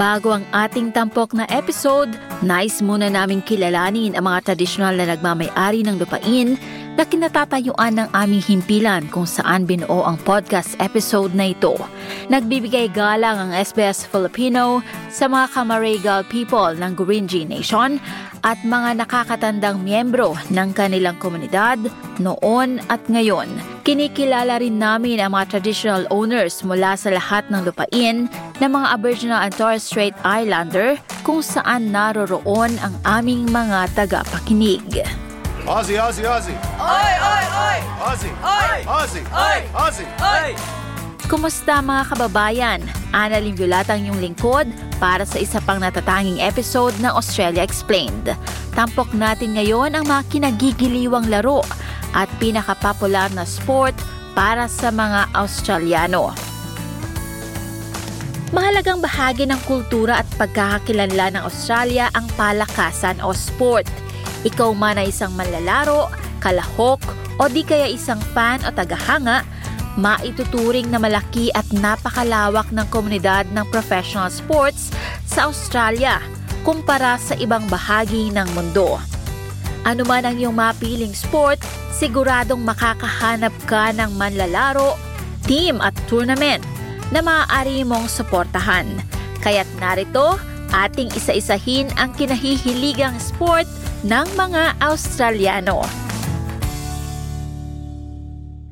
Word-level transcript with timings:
Bago 0.00 0.32
ang 0.32 0.48
ating 0.56 0.96
tampok 0.96 1.36
na 1.36 1.44
episode, 1.52 2.08
nice 2.40 2.80
muna 2.80 3.12
naming 3.12 3.44
kilalanin 3.44 4.16
ang 4.16 4.32
mga 4.32 4.48
tradisyonal 4.48 4.96
na 4.96 5.12
nagmamayari 5.12 5.84
ng 5.84 6.00
lupain 6.00 6.56
na 7.00 7.08
kinatatayuan 7.08 7.96
ng 7.96 8.08
aming 8.12 8.44
himpilan 8.44 9.08
kung 9.08 9.24
saan 9.24 9.64
binuo 9.64 10.04
ang 10.04 10.20
podcast 10.20 10.76
episode 10.84 11.32
na 11.32 11.56
ito. 11.56 11.72
Nagbibigay 12.28 12.92
galang 12.92 13.40
ang 13.40 13.50
SBS 13.56 14.04
Filipino 14.04 14.84
sa 15.08 15.24
mga 15.24 15.48
Kamaregal 15.48 16.28
people 16.28 16.76
ng 16.76 16.92
Gurinji 16.92 17.48
Nation 17.48 17.96
at 18.44 18.60
mga 18.68 19.00
nakakatandang 19.00 19.80
miyembro 19.80 20.36
ng 20.52 20.76
kanilang 20.76 21.16
komunidad 21.16 21.80
noon 22.20 22.84
at 22.92 23.00
ngayon. 23.08 23.48
Kinikilala 23.88 24.60
rin 24.60 24.76
namin 24.76 25.24
ang 25.24 25.32
mga 25.32 25.56
traditional 25.56 26.04
owners 26.12 26.60
mula 26.60 27.00
sa 27.00 27.08
lahat 27.16 27.48
ng 27.48 27.64
lupain 27.64 28.28
ng 28.60 28.70
mga 28.76 28.86
Aboriginal 28.92 29.40
and 29.40 29.56
Torres 29.56 29.88
Strait 29.88 30.12
Islander 30.20 31.00
kung 31.24 31.40
saan 31.40 31.96
naroroon 31.96 32.76
ang 32.84 32.92
aming 33.08 33.48
mga 33.48 33.88
tagapakinig. 33.96 34.84
Aussie, 35.70 36.02
Aussie, 36.02 36.26
Aussie. 36.26 36.58
Oi, 36.82 37.12
oi, 37.14 37.44
oi! 37.46 37.78
Aussie. 38.02 38.34
Oi! 38.42 38.78
Aussie. 38.90 39.22
Oi! 39.30 39.58
Aussie. 39.70 40.08
Oi! 40.18 40.50
Kumusta 41.30 41.78
mga 41.78 42.10
kababayan? 42.10 42.82
Ana 43.14 43.38
Limbulatang 43.38 44.02
yung 44.02 44.18
lingkod 44.18 44.66
para 44.98 45.22
sa 45.22 45.38
isa 45.38 45.62
pang 45.62 45.78
natatanging 45.78 46.42
episode 46.42 46.90
ng 46.98 47.14
Australia 47.14 47.62
Explained. 47.62 48.34
Tampok 48.74 49.14
natin 49.14 49.54
ngayon 49.54 49.94
ang 49.94 50.10
mga 50.10 50.26
kinagigiliwang 50.34 51.30
laro 51.30 51.62
at 52.18 52.26
pinakapopular 52.42 53.30
na 53.30 53.46
sport 53.46 53.94
para 54.34 54.66
sa 54.66 54.90
mga 54.90 55.30
Australiano. 55.38 56.34
Mahalagang 58.50 58.98
bahagi 58.98 59.46
ng 59.46 59.62
kultura 59.70 60.18
at 60.18 60.26
pagkakakilanlan 60.34 61.38
ng 61.38 61.46
Australia 61.46 62.10
ang 62.18 62.26
palakasan 62.34 63.22
o 63.22 63.30
sport. 63.30 63.86
Ikaw 64.40 64.70
man 64.72 64.96
ay 64.96 65.12
isang 65.12 65.36
manlalaro, 65.36 66.08
kalahok, 66.40 67.00
o 67.40 67.48
di 67.48 67.64
kaya 67.64 67.88
isang 67.88 68.20
fan 68.32 68.60
o 68.64 68.72
tagahanga, 68.72 69.44
maituturing 70.00 70.88
na 70.88 70.96
malaki 70.96 71.52
at 71.52 71.68
napakalawak 71.76 72.68
ng 72.72 72.86
komunidad 72.88 73.44
ng 73.52 73.66
professional 73.68 74.32
sports 74.32 74.92
sa 75.28 75.48
Australia 75.48 76.20
kumpara 76.64 77.16
sa 77.16 77.36
ibang 77.36 77.64
bahagi 77.68 78.32
ng 78.32 78.48
mundo. 78.52 79.00
Ano 79.88 80.04
man 80.04 80.28
ang 80.28 80.36
iyong 80.36 80.52
mapiling 80.52 81.16
sport, 81.16 81.60
siguradong 81.96 82.60
makakahanap 82.60 83.52
ka 83.64 83.92
ng 83.96 84.12
manlalaro, 84.20 84.96
team 85.48 85.80
at 85.80 85.96
tournament 86.04 86.60
na 87.08 87.24
maaari 87.24 87.80
mong 87.88 88.06
suportahan. 88.12 88.86
Kaya't 89.40 89.68
narito, 89.80 90.36
ating 90.70 91.08
isa-isahin 91.16 91.88
ang 91.96 92.12
kinahihiligang 92.12 93.16
sport 93.16 93.64
ng 94.00 94.28
mga 94.32 94.80
Australiano. 94.80 95.84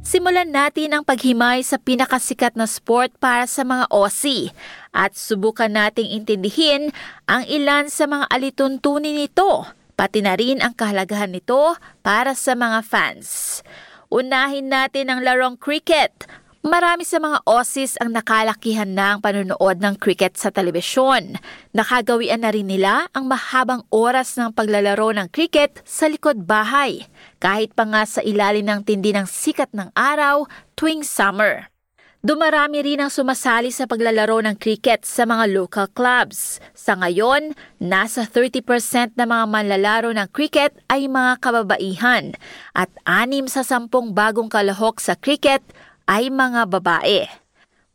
Simulan 0.01 0.48
natin 0.48 0.97
ang 0.97 1.05
paghimay 1.05 1.61
sa 1.61 1.77
pinakasikat 1.77 2.57
na 2.57 2.65
sport 2.65 3.12
para 3.20 3.45
sa 3.45 3.61
mga 3.61 3.93
Aussie 3.93 4.57
at 4.89 5.12
subukan 5.20 5.69
nating 5.69 6.09
intindihin 6.09 6.97
ang 7.29 7.45
ilan 7.45 7.93
sa 7.93 8.09
mga 8.09 8.25
alituntunin 8.33 9.20
nito, 9.20 9.69
pati 10.01 10.25
na 10.25 10.33
rin 10.33 10.65
ang 10.65 10.73
kahalagahan 10.73 11.29
nito 11.29 11.77
para 12.01 12.33
sa 12.33 12.57
mga 12.57 12.81
fans. 12.89 13.61
Unahin 14.09 14.73
natin 14.73 15.13
ang 15.13 15.20
larong 15.20 15.61
cricket. 15.61 16.25
Marami 16.59 17.06
sa 17.06 17.23
mga 17.23 17.47
Aussies 17.47 17.95
ang 18.03 18.11
nakalakihan 18.11 18.91
na 18.91 19.14
ang 19.14 19.23
panonood 19.23 19.78
ng 19.78 19.95
cricket 19.95 20.34
sa 20.34 20.51
telebisyon. 20.51 21.39
Nakagawian 21.70 22.42
na 22.42 22.51
rin 22.51 22.67
nila 22.67 23.07
ang 23.14 23.30
mahabang 23.30 23.86
oras 23.95 24.35
ng 24.35 24.51
paglalaro 24.51 25.14
ng 25.14 25.30
cricket 25.30 25.79
sa 25.86 26.11
likod 26.11 26.51
bahay, 26.51 27.07
kahit 27.39 27.79
pa 27.79 27.86
nga 27.86 28.02
sa 28.02 28.27
ilalim 28.27 28.67
ng 28.67 28.83
tindi 28.83 29.14
ng 29.14 29.30
sikat 29.30 29.70
ng 29.70 29.95
araw 29.95 30.51
tuwing 30.74 31.07
summer. 31.07 31.70
Dumarami 32.19 32.83
rin 32.83 32.98
ang 32.98 33.14
sumasali 33.14 33.70
sa 33.70 33.86
paglalaro 33.86 34.42
ng 34.42 34.58
cricket 34.58 35.07
sa 35.07 35.23
mga 35.23 35.55
local 35.55 35.86
clubs. 35.86 36.58
Sa 36.75 36.98
ngayon, 36.98 37.55
nasa 37.79 38.27
30% 38.27 39.14
na 39.14 39.23
mga 39.23 39.46
manlalaro 39.46 40.11
ng 40.11 40.27
cricket 40.35 40.75
ay 40.90 41.07
mga 41.07 41.39
kababaihan 41.39 42.35
at 42.75 42.90
anim 43.07 43.46
sa 43.46 43.63
sampung 43.63 44.11
bagong 44.11 44.51
kalahok 44.51 44.98
sa 44.98 45.14
cricket 45.14 45.63
ay 46.08 46.33
mga 46.33 46.64
babae. 46.73 47.29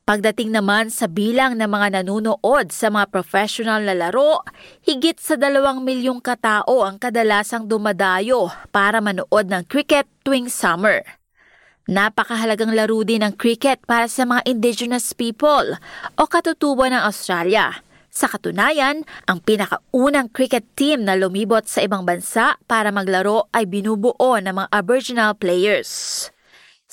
Pagdating 0.03 0.53
naman 0.53 0.94
sa 0.94 1.09
bilang 1.09 1.57
ng 1.57 1.66
mga 1.66 2.00
nanunood 2.00 2.69
sa 2.69 2.91
mga 2.94 3.09
professional 3.09 3.81
na 3.81 3.97
laro, 3.97 4.46
higit 4.85 5.18
sa 5.18 5.40
dalawang 5.40 5.81
milyong 5.81 6.19
katao 6.19 6.85
ang 6.85 7.01
kadalasang 7.01 7.66
dumadayo 7.66 8.53
para 8.69 9.01
manood 9.01 9.47
ng 9.50 9.63
cricket 9.66 10.06
tuwing 10.22 10.51
summer. 10.51 11.01
Napakahalagang 11.88 12.75
laro 12.75 13.00
din 13.07 13.24
ng 13.24 13.35
cricket 13.40 13.79
para 13.88 14.12
sa 14.12 14.28
mga 14.28 14.44
indigenous 14.44 15.16
people 15.16 15.80
o 16.19 16.22
katutubo 16.28 16.84
ng 16.84 17.00
Australia. 17.00 17.80
Sa 18.12 18.28
katunayan, 18.28 19.07
ang 19.25 19.40
pinakaunang 19.40 20.30
cricket 20.30 20.68
team 20.75 21.07
na 21.07 21.16
lumibot 21.16 21.66
sa 21.66 21.80
ibang 21.80 22.03
bansa 22.03 22.59
para 22.68 22.91
maglaro 22.91 23.47
ay 23.56 23.66
binubuo 23.66 24.35
ng 24.38 24.51
mga 24.51 24.69
Aboriginal 24.69 25.31
players. 25.34 26.28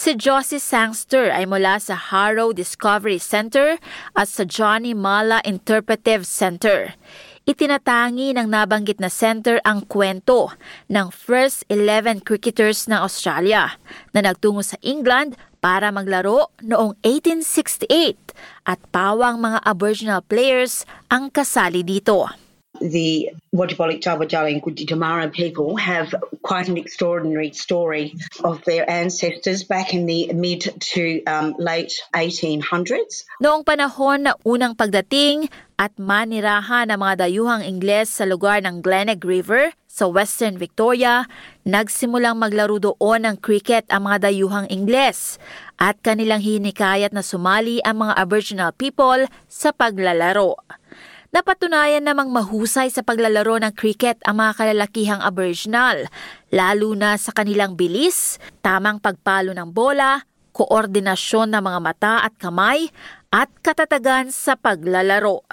Si 0.01 0.17
Josie 0.17 0.57
Sangster 0.57 1.29
ay 1.29 1.45
mula 1.45 1.77
sa 1.77 1.93
Harrow 1.93 2.57
Discovery 2.57 3.21
Center 3.21 3.77
at 4.17 4.33
sa 4.33 4.49
Johnny 4.49 4.97
Mala 4.97 5.45
Interpretive 5.45 6.25
Center. 6.25 6.97
Itinatangi 7.45 8.33
ng 8.33 8.49
nabanggit 8.49 8.97
na 8.97 9.13
center 9.13 9.61
ang 9.61 9.85
kwento 9.85 10.57
ng 10.89 11.13
first 11.13 11.69
11 11.69 12.25
cricketers 12.25 12.89
ng 12.89 12.97
Australia 12.97 13.77
na 14.17 14.25
nagtungo 14.25 14.65
sa 14.65 14.81
England 14.81 15.37
para 15.61 15.93
maglaro 15.93 16.49
noong 16.65 16.97
1868 17.05 18.33
at 18.73 18.81
pawang 18.89 19.37
mga 19.37 19.61
Aboriginal 19.69 20.25
players 20.25 20.89
ang 21.13 21.29
kasali 21.29 21.85
dito. 21.85 22.25
the 22.81 23.29
Wajibalik 23.51 23.99
Jawajali 23.99 24.55
and 24.55 24.63
Gudjamara 24.63 25.27
people 25.27 25.75
have 25.75 26.15
quite 26.47 26.71
an 26.71 26.79
extraordinary 26.79 27.51
story 27.51 28.15
of 28.47 28.63
their 28.63 28.87
ancestors 28.87 29.67
back 29.67 29.91
in 29.91 30.07
the 30.07 30.31
mid 30.31 30.71
to 30.95 31.19
um, 31.27 31.59
late 31.59 31.91
1800s. 32.15 33.27
Noong 33.43 33.67
panahon 33.67 34.31
na 34.31 34.39
unang 34.47 34.79
pagdating 34.79 35.51
at 35.83 35.91
manirahan 35.99 36.95
ng 36.95 36.99
mga 37.03 37.27
dayuhang 37.27 37.67
Ingles 37.67 38.15
sa 38.15 38.23
lugar 38.23 38.63
ng 38.63 38.87
Glenelg 38.87 39.19
River 39.27 39.75
sa 39.91 40.07
Western 40.07 40.55
Victoria, 40.55 41.27
nagsimulang 41.67 42.39
maglaro 42.39 42.79
doon 42.79 43.27
ng 43.27 43.37
cricket 43.43 43.83
ang 43.91 44.07
mga 44.07 44.31
dayuhang 44.31 44.71
Ingles 44.71 45.43
at 45.75 45.99
kanilang 46.07 46.39
hinikayat 46.39 47.11
na 47.11 47.27
sumali 47.27 47.83
ang 47.83 48.07
mga 48.07 48.15
Aboriginal 48.15 48.71
people 48.71 49.27
sa 49.51 49.75
paglalaro. 49.75 50.55
Napatunayan 51.31 52.03
namang 52.03 52.35
mahusay 52.35 52.91
sa 52.91 53.07
paglalaro 53.07 53.63
ng 53.63 53.71
cricket 53.79 54.19
ang 54.27 54.43
mga 54.43 54.53
kalalakihang 54.59 55.23
Aboriginal, 55.23 56.11
lalo 56.51 56.91
na 56.99 57.15
sa 57.15 57.31
kanilang 57.31 57.79
bilis, 57.79 58.43
tamang 58.67 58.99
pagpalo 58.99 59.55
ng 59.55 59.71
bola, 59.71 60.27
koordinasyon 60.51 61.55
ng 61.55 61.63
mga 61.63 61.79
mata 61.79 62.15
at 62.27 62.35
kamay, 62.35 62.91
at 63.31 63.47
katatagan 63.63 64.35
sa 64.35 64.59
paglalaro. 64.59 65.47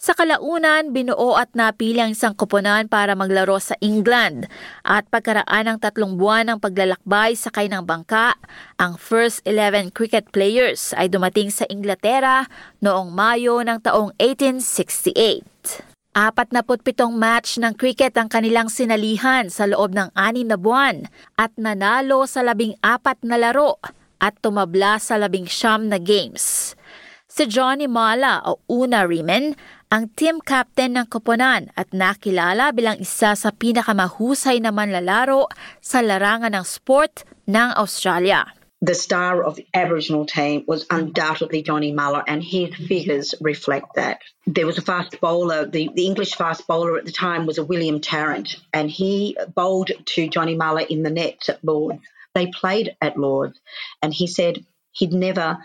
Sa 0.00 0.16
kalaunan, 0.16 0.96
binuo 0.96 1.36
at 1.36 1.52
napili 1.52 2.00
ang 2.00 2.16
isang 2.16 2.32
koponan 2.32 2.88
para 2.88 3.12
maglaro 3.12 3.60
sa 3.60 3.76
England 3.84 4.48
at 4.80 5.04
pagkaraan 5.12 5.68
ng 5.68 5.76
tatlong 5.76 6.16
buwan 6.16 6.48
ng 6.48 6.56
paglalakbay 6.56 7.36
sakay 7.36 7.68
ng 7.68 7.84
bangka, 7.84 8.32
ang 8.80 8.96
first 8.96 9.44
11 9.44 9.92
cricket 9.92 10.32
players 10.32 10.96
ay 10.96 11.12
dumating 11.12 11.52
sa 11.52 11.68
Inglaterra 11.68 12.48
noong 12.80 13.12
Mayo 13.12 13.60
ng 13.60 13.76
taong 13.84 14.16
1868. 14.16 15.84
Apat 16.16 16.48
na 16.56 16.64
pitong 16.64 17.12
match 17.20 17.60
ng 17.60 17.76
cricket 17.76 18.16
ang 18.16 18.32
kanilang 18.32 18.72
sinalihan 18.72 19.52
sa 19.52 19.68
loob 19.68 19.92
ng 19.92 20.16
anim 20.16 20.48
na 20.48 20.56
buwan 20.56 21.12
at 21.36 21.52
nanalo 21.60 22.24
sa 22.24 22.40
labing 22.40 22.72
apat 22.80 23.20
na 23.20 23.36
laro 23.36 23.76
at 24.16 24.32
tumabla 24.40 24.96
sa 24.96 25.20
labing 25.20 25.44
siyam 25.44 25.92
na 25.92 26.00
games. 26.00 26.72
Si 27.30 27.46
Johnny 27.46 27.86
Mala 27.86 28.42
o 28.42 28.58
Una 28.66 29.06
Riemann 29.06 29.54
ang 29.90 30.06
team 30.14 30.38
captain 30.38 30.94
ng 30.94 31.10
koponan 31.10 31.66
at 31.74 31.90
nakilala 31.90 32.70
bilang 32.70 33.02
isa 33.02 33.34
sa 33.34 33.50
pinakamahusay 33.50 34.62
na 34.62 34.70
manlalaro 34.70 35.50
sa 35.82 35.98
larangan 35.98 36.54
ng 36.54 36.62
sport 36.62 37.26
ng 37.50 37.74
Australia. 37.74 38.46
The 38.80 38.94
star 38.94 39.42
of 39.42 39.58
the 39.58 39.66
Aboriginal 39.74 40.24
team 40.24 40.62
was 40.64 40.86
undoubtedly 40.88 41.60
Johnny 41.60 41.92
Muller, 41.92 42.22
and 42.24 42.40
his 42.40 42.72
figures 42.72 43.34
reflect 43.42 43.98
that. 43.98 44.22
There 44.46 44.64
was 44.64 44.78
a 44.78 44.86
fast 44.86 45.20
bowler, 45.20 45.66
the, 45.66 45.90
the 45.92 46.06
English 46.06 46.38
fast 46.38 46.64
bowler 46.70 46.96
at 46.96 47.04
the 47.04 47.12
time 47.12 47.44
was 47.44 47.58
a 47.58 47.66
William 47.66 48.00
Tarrant, 48.00 48.56
and 48.72 48.88
he 48.88 49.36
bowled 49.52 49.90
to 50.14 50.30
Johnny 50.30 50.54
Muller 50.54 50.86
in 50.86 51.02
the 51.02 51.10
nets 51.10 51.50
at 51.50 51.60
Lords. 51.66 52.00
They 52.32 52.46
played 52.46 52.94
at 53.02 53.18
Lords, 53.18 53.58
and 54.00 54.14
he 54.14 54.28
said 54.30 54.64
he'd 54.92 55.12
never 55.12 55.58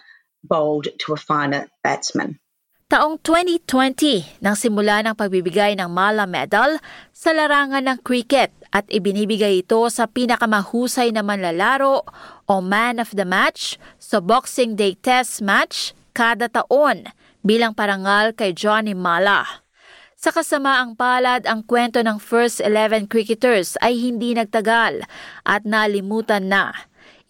bowled 0.43 0.87
to 1.05 1.13
a 1.13 1.17
finer 1.17 1.69
batsman. 1.85 2.41
Taong 2.85 3.17
2020 3.17 4.45
nang 4.45 4.53
simula 4.53 5.01
ng 5.01 5.17
pagbibigay 5.17 5.73
ng 5.73 5.89
Mala 5.89 6.29
Medal 6.29 6.77
sa 7.09 7.33
larangan 7.33 7.81
ng 7.81 7.97
cricket 8.05 8.53
at 8.69 8.85
ibinibigay 8.93 9.65
ito 9.65 9.81
sa 9.89 10.05
pinakamahusay 10.05 11.09
na 11.09 11.25
manlalaro 11.25 12.05
o 12.45 12.53
man 12.61 13.01
of 13.01 13.09
the 13.17 13.25
match 13.25 13.81
sa 13.97 14.21
Boxing 14.21 14.77
Day 14.77 14.93
Test 14.93 15.41
match 15.41 15.97
kada 16.13 16.45
taon 16.45 17.09
bilang 17.41 17.73
parangal 17.73 18.37
kay 18.37 18.53
Johnny 18.53 18.93
Mala. 18.93 19.65
Sa 20.13 20.29
kasamaang 20.29 20.93
palad, 20.93 21.49
ang 21.49 21.65
kwento 21.65 22.05
ng 22.05 22.21
first 22.21 22.61
11 22.61 23.09
cricketers 23.09 23.81
ay 23.81 23.97
hindi 23.97 24.37
nagtagal 24.37 25.01
at 25.41 25.61
nalimutan 25.65 26.53
na. 26.53 26.69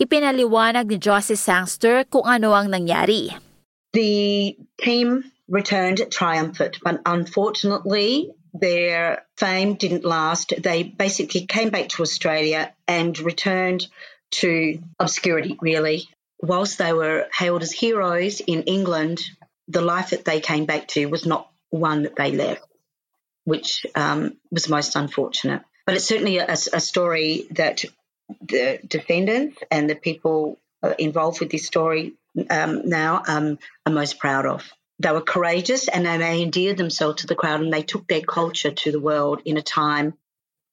Ipinaliwanag 0.04 0.92
ni 0.92 1.00
Josie 1.00 1.40
Sangster 1.40 2.04
kung 2.12 2.28
ano 2.28 2.52
ang 2.52 2.68
nangyari. 2.68 3.32
The 3.96 4.52
team 4.76 5.35
returned 5.48 6.02
triumphant, 6.12 6.80
but 6.84 7.02
unfortunately, 7.06 8.32
their 8.54 9.26
fame 9.38 9.76
didn't 9.76 10.06
last. 10.06 10.54
They 10.58 10.84
basically 10.84 11.46
came 11.46 11.70
back 11.70 11.90
to 11.90 12.04
Australia 12.04 12.74
and 12.88 13.18
returned 13.20 13.88
to 14.32 14.80
obscurity, 15.00 15.58
really. 15.62 16.08
Whilst 16.42 16.78
they 16.78 16.94
were 16.94 17.28
hailed 17.38 17.64
as 17.64 17.72
heroes 17.72 18.40
in 18.40 18.64
England, 18.64 19.22
the 19.68 19.82
life 19.82 20.12
that 20.12 20.26
they 20.26 20.40
came 20.40 20.66
back 20.66 20.88
to 20.90 21.06
was 21.08 21.26
not 21.26 21.50
one 21.70 22.04
that 22.04 22.16
they 22.16 22.32
left, 22.32 22.64
which 23.44 23.86
um, 23.96 24.38
was 24.52 24.70
most 24.70 24.96
unfortunate. 24.96 25.62
But 25.86 25.96
it's 25.96 26.06
certainly 26.06 26.38
a, 26.38 26.52
a 26.52 26.80
story 26.80 27.48
that 27.52 27.86
the 28.42 28.80
defendants 28.88 29.58
and 29.70 29.90
the 29.90 29.96
people 29.96 30.58
uh, 30.82 30.94
involved 30.98 31.40
with 31.40 31.52
this 31.52 31.66
story 31.66 32.14
um, 32.50 32.90
now 32.90 33.24
um, 33.28 33.60
are 33.86 33.94
most 33.94 34.20
proud 34.20 34.46
of. 34.46 34.72
They 35.00 35.12
were 35.12 35.22
courageous 35.22 35.88
and 35.88 36.06
they 36.06 36.42
endeared 36.42 36.78
themselves 36.78 37.22
to 37.22 37.28
the 37.28 37.36
crowd 37.36 37.60
and 37.60 37.74
they 37.74 37.84
took 37.84 38.08
their 38.08 38.24
culture 38.24 38.72
to 38.72 38.90
the 38.92 39.00
world 39.00 39.42
in 39.44 39.58
a 39.58 39.66
time 39.66 40.16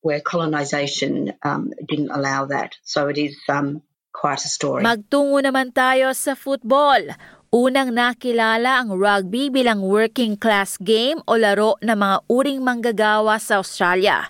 where 0.02 0.20
colonisation 0.20 1.34
um, 1.42 1.70
didn't 1.86 2.10
allow 2.10 2.46
that. 2.46 2.78
So 2.82 3.08
it 3.08 3.18
is 3.18 3.34
um, 3.48 3.82
quite 4.12 4.42
a 4.44 4.50
story. 4.50 4.82
Magtungo 4.86 5.42
naman 5.42 5.74
tayo 5.74 6.14
sa 6.14 6.34
football. 6.34 7.14
Unang 7.52 7.92
nakilala 7.92 8.80
ang 8.80 8.94
rugby 8.96 9.52
bilang 9.52 9.84
working 9.84 10.38
class 10.40 10.80
game 10.80 11.20
o 11.28 11.36
laro 11.36 11.76
ng 11.84 11.98
mga 11.98 12.16
uring 12.30 12.60
manggagawa 12.64 13.36
sa 13.36 13.60
Australia. 13.60 14.26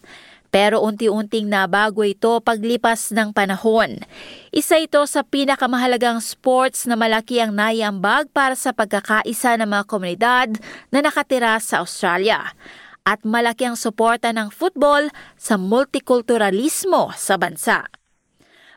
Pero 0.52 0.84
unti-unting 0.84 1.48
nabago 1.48 2.04
ito 2.04 2.36
paglipas 2.44 3.08
ng 3.16 3.32
panahon. 3.32 4.04
Isa 4.52 4.76
ito 4.76 5.00
sa 5.08 5.24
pinakamahalagang 5.24 6.20
sports 6.20 6.84
na 6.84 6.92
malaki 6.92 7.40
ang 7.40 7.56
naiambag 7.56 8.28
para 8.36 8.52
sa 8.52 8.76
pagkakaisa 8.76 9.56
ng 9.56 9.64
mga 9.64 9.84
komunidad 9.88 10.48
na 10.92 11.00
nakatira 11.00 11.56
sa 11.56 11.80
Australia. 11.80 12.52
At 13.08 13.24
malaki 13.24 13.64
ang 13.64 13.80
suporta 13.80 14.28
ng 14.28 14.52
football 14.52 15.08
sa 15.40 15.56
multikulturalismo 15.56 17.16
sa 17.16 17.40
bansa. 17.40 17.88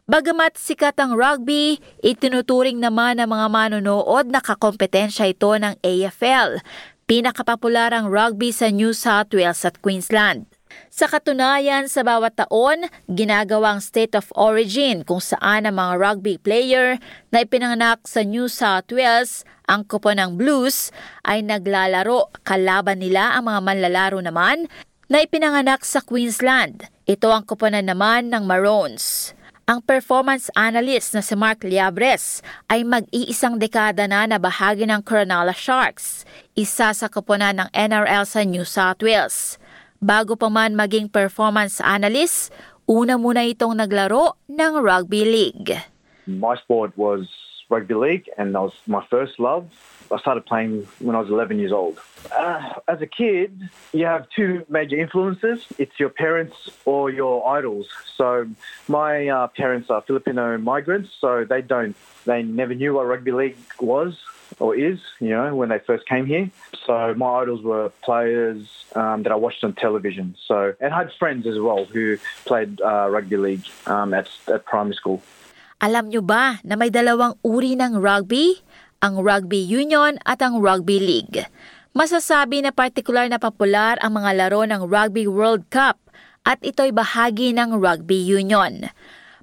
Bagamat 0.07 0.55
sikat 0.55 0.95
ang 0.95 1.19
rugby, 1.19 1.83
itinuturing 1.99 2.79
naman 2.79 3.19
ng 3.19 3.27
mga 3.27 3.47
manonood 3.51 4.31
na 4.31 4.39
kakompetensya 4.39 5.27
ito 5.27 5.51
ng 5.51 5.75
AFL, 5.83 6.63
pinakapopular 7.03 7.91
ang 7.91 8.07
rugby 8.07 8.55
sa 8.55 8.71
New 8.71 8.95
South 8.95 9.35
Wales 9.35 9.65
at 9.67 9.83
Queensland. 9.83 10.54
Sa 10.91 11.11
katunayan, 11.11 11.91
sa 11.91 12.07
bawat 12.07 12.39
taon, 12.39 12.87
ginagawang 13.11 13.83
state 13.83 14.15
of 14.15 14.31
origin 14.35 15.03
kung 15.03 15.19
saan 15.19 15.67
ang 15.67 15.75
mga 15.75 15.93
rugby 15.99 16.35
player 16.39 16.95
na 17.35 17.43
ipinanganak 17.43 18.07
sa 18.07 18.23
New 18.23 18.47
South 18.47 18.87
Wales, 18.89 19.43
ang 19.67 19.83
kupo 19.83 20.13
ng 20.15 20.39
Blues, 20.39 20.95
ay 21.27 21.43
naglalaro 21.43 22.31
kalaban 22.47 23.03
nila 23.03 23.35
ang 23.35 23.49
mga 23.51 23.59
manlalaro 23.65 24.19
naman 24.23 24.69
na 25.05 25.21
ipinanganak 25.21 25.85
sa 25.85 26.01
Queensland. 26.01 26.89
Ito 27.05 27.29
ang 27.29 27.45
kuponan 27.45 27.85
naman 27.85 28.33
ng 28.33 28.43
Maroons. 28.49 29.35
Ang 29.65 29.81
performance 29.81 30.53
analyst 30.53 31.17
na 31.17 31.25
si 31.25 31.33
Mark 31.33 31.65
Liabres 31.65 32.45
ay 32.69 32.85
mag-iisang 32.85 33.57
dekada 33.57 34.05
na 34.05 34.29
na 34.29 34.37
bahagi 34.37 34.85
ng 34.85 35.01
Cronulla 35.01 35.57
Sharks, 35.57 36.21
isa 36.53 36.93
sa 36.93 37.07
kuponan 37.09 37.57
ng 37.57 37.69
NRL 37.73 38.29
sa 38.29 38.45
New 38.45 38.61
South 38.61 39.01
Wales. 39.01 39.57
Bago 40.05 40.37
pa 40.37 40.53
man 40.53 40.77
maging 40.77 41.09
performance 41.09 41.81
analyst, 41.81 42.53
una 42.85 43.17
muna 43.17 43.41
itong 43.41 43.81
naglaro 43.81 44.37
ng 44.45 44.77
rugby 44.77 45.25
league. 45.25 45.73
My 46.29 46.53
sport 46.61 46.93
was 46.93 47.25
rugby 47.73 47.97
league 47.97 48.29
and 48.37 48.53
that 48.53 48.69
was 48.69 48.77
my 48.85 49.01
first 49.09 49.41
love. 49.41 49.65
I 50.13 50.21
started 50.21 50.45
playing 50.45 50.85
when 51.01 51.17
I 51.17 51.25
was 51.25 51.33
11 51.33 51.57
years 51.57 51.73
old. 51.73 51.97
Uh, 52.31 52.79
as 52.87 53.01
a 53.01 53.07
kid, 53.07 53.69
you 53.93 54.05
have 54.05 54.27
two 54.29 54.65
major 54.69 54.97
influences. 54.97 55.65
It's 55.77 55.99
your 55.99 56.09
parents 56.09 56.55
or 56.85 57.09
your 57.09 57.47
idols. 57.47 57.87
So 58.15 58.47
my 58.87 59.27
uh, 59.27 59.47
parents 59.47 59.89
are 59.89 60.01
Filipino 60.01 60.57
migrants, 60.57 61.09
so 61.19 61.45
they 61.45 61.61
don't, 61.61 61.95
they 62.25 62.43
never 62.43 62.73
knew 62.73 62.93
what 62.93 63.07
rugby 63.07 63.31
league 63.31 63.57
was 63.79 64.17
or 64.59 64.75
is, 64.75 64.99
you 65.19 65.29
know, 65.29 65.55
when 65.55 65.69
they 65.69 65.79
first 65.79 66.07
came 66.07 66.25
here. 66.25 66.49
So 66.85 67.13
my 67.17 67.41
idols 67.41 67.63
were 67.63 67.89
players 68.03 68.85
um, 68.95 69.23
that 69.23 69.31
I 69.31 69.35
watched 69.35 69.63
on 69.63 69.73
television. 69.73 70.35
So 70.47 70.73
and 70.79 70.93
I 70.93 71.03
had 71.03 71.11
friends 71.13 71.47
as 71.47 71.59
well 71.59 71.85
who 71.85 72.17
played 72.45 72.79
uh, 72.81 73.09
rugby 73.09 73.37
league 73.37 73.65
um, 73.85 74.13
at, 74.13 74.29
at 74.47 74.65
primary 74.65 74.95
school. 74.95 75.21
Alam 75.81 76.07
nyo 76.07 76.23
ba 76.23 76.63
na 76.63 76.79
may 76.79 76.87
dalawang 76.87 77.35
uri 77.43 77.75
ng 77.75 77.99
rugby? 77.99 78.63
Ang 79.03 79.21
rugby 79.21 79.59
union 79.59 80.17
at 80.25 80.41
ang 80.41 80.63
rugby 80.63 80.97
league. 80.97 81.45
Masasabi 81.95 82.59
na 82.59 82.75
partikular 82.75 83.23
na 83.31 83.39
popular 83.39 83.95
ang 84.03 84.19
mga 84.19 84.35
laro 84.35 84.67
ng 84.67 84.83
Rugby 84.83 85.31
World 85.31 85.63
Cup 85.71 85.95
at 86.43 86.59
ito'y 86.59 86.91
bahagi 86.91 87.55
ng 87.55 87.79
rugby 87.79 88.19
union. 88.19 88.91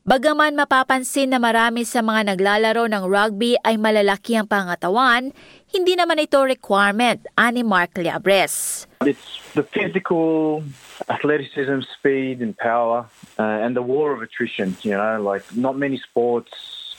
Bagaman 0.04 0.60
mapapansin 0.60 1.32
na 1.32 1.40
marami 1.40 1.88
sa 1.88 2.04
mga 2.04 2.36
naglalaro 2.36 2.84
ng 2.92 3.08
rugby 3.08 3.56
ay 3.64 3.80
malalaki 3.80 4.36
ang 4.36 4.44
pangatawan, 4.52 5.32
hindi 5.72 5.96
naman 5.96 6.20
ito 6.20 6.44
requirement, 6.44 7.24
ani 7.40 7.64
Mark 7.64 7.96
Liabres. 7.96 8.84
It's 9.00 9.40
the 9.56 9.64
physical 9.64 10.60
athleticism, 11.08 11.88
speed 11.88 12.44
and 12.44 12.52
power 12.52 13.08
uh, 13.40 13.64
and 13.64 13.72
the 13.72 13.80
war 13.80 14.12
of 14.12 14.20
attrition, 14.20 14.76
you 14.84 14.92
know, 14.92 15.16
like 15.24 15.48
not 15.56 15.80
many 15.80 15.96
sports 15.96 16.52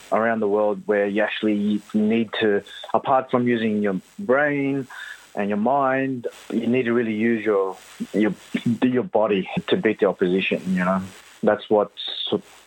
around 0.09 0.41
the 0.41 0.49
world 0.49 0.81
where 0.89 1.05
you 1.05 1.21
actually 1.21 1.77
need 1.93 2.33
to, 2.41 2.65
apart 2.97 3.29
from 3.29 3.45
using 3.45 3.85
your 3.85 4.01
brain 4.17 4.89
and 5.35 5.49
your 5.49 5.57
mind, 5.57 6.27
you 6.51 6.67
need 6.67 6.83
to 6.83 6.93
really 6.93 7.15
use 7.15 7.43
your 7.43 7.77
your 8.13 8.33
your 8.81 9.03
body 9.03 9.49
to 9.67 9.77
beat 9.77 9.99
the 9.99 10.07
opposition. 10.07 10.61
You 10.67 10.85
know, 10.85 11.01
that's 11.41 11.69
what 11.69 11.91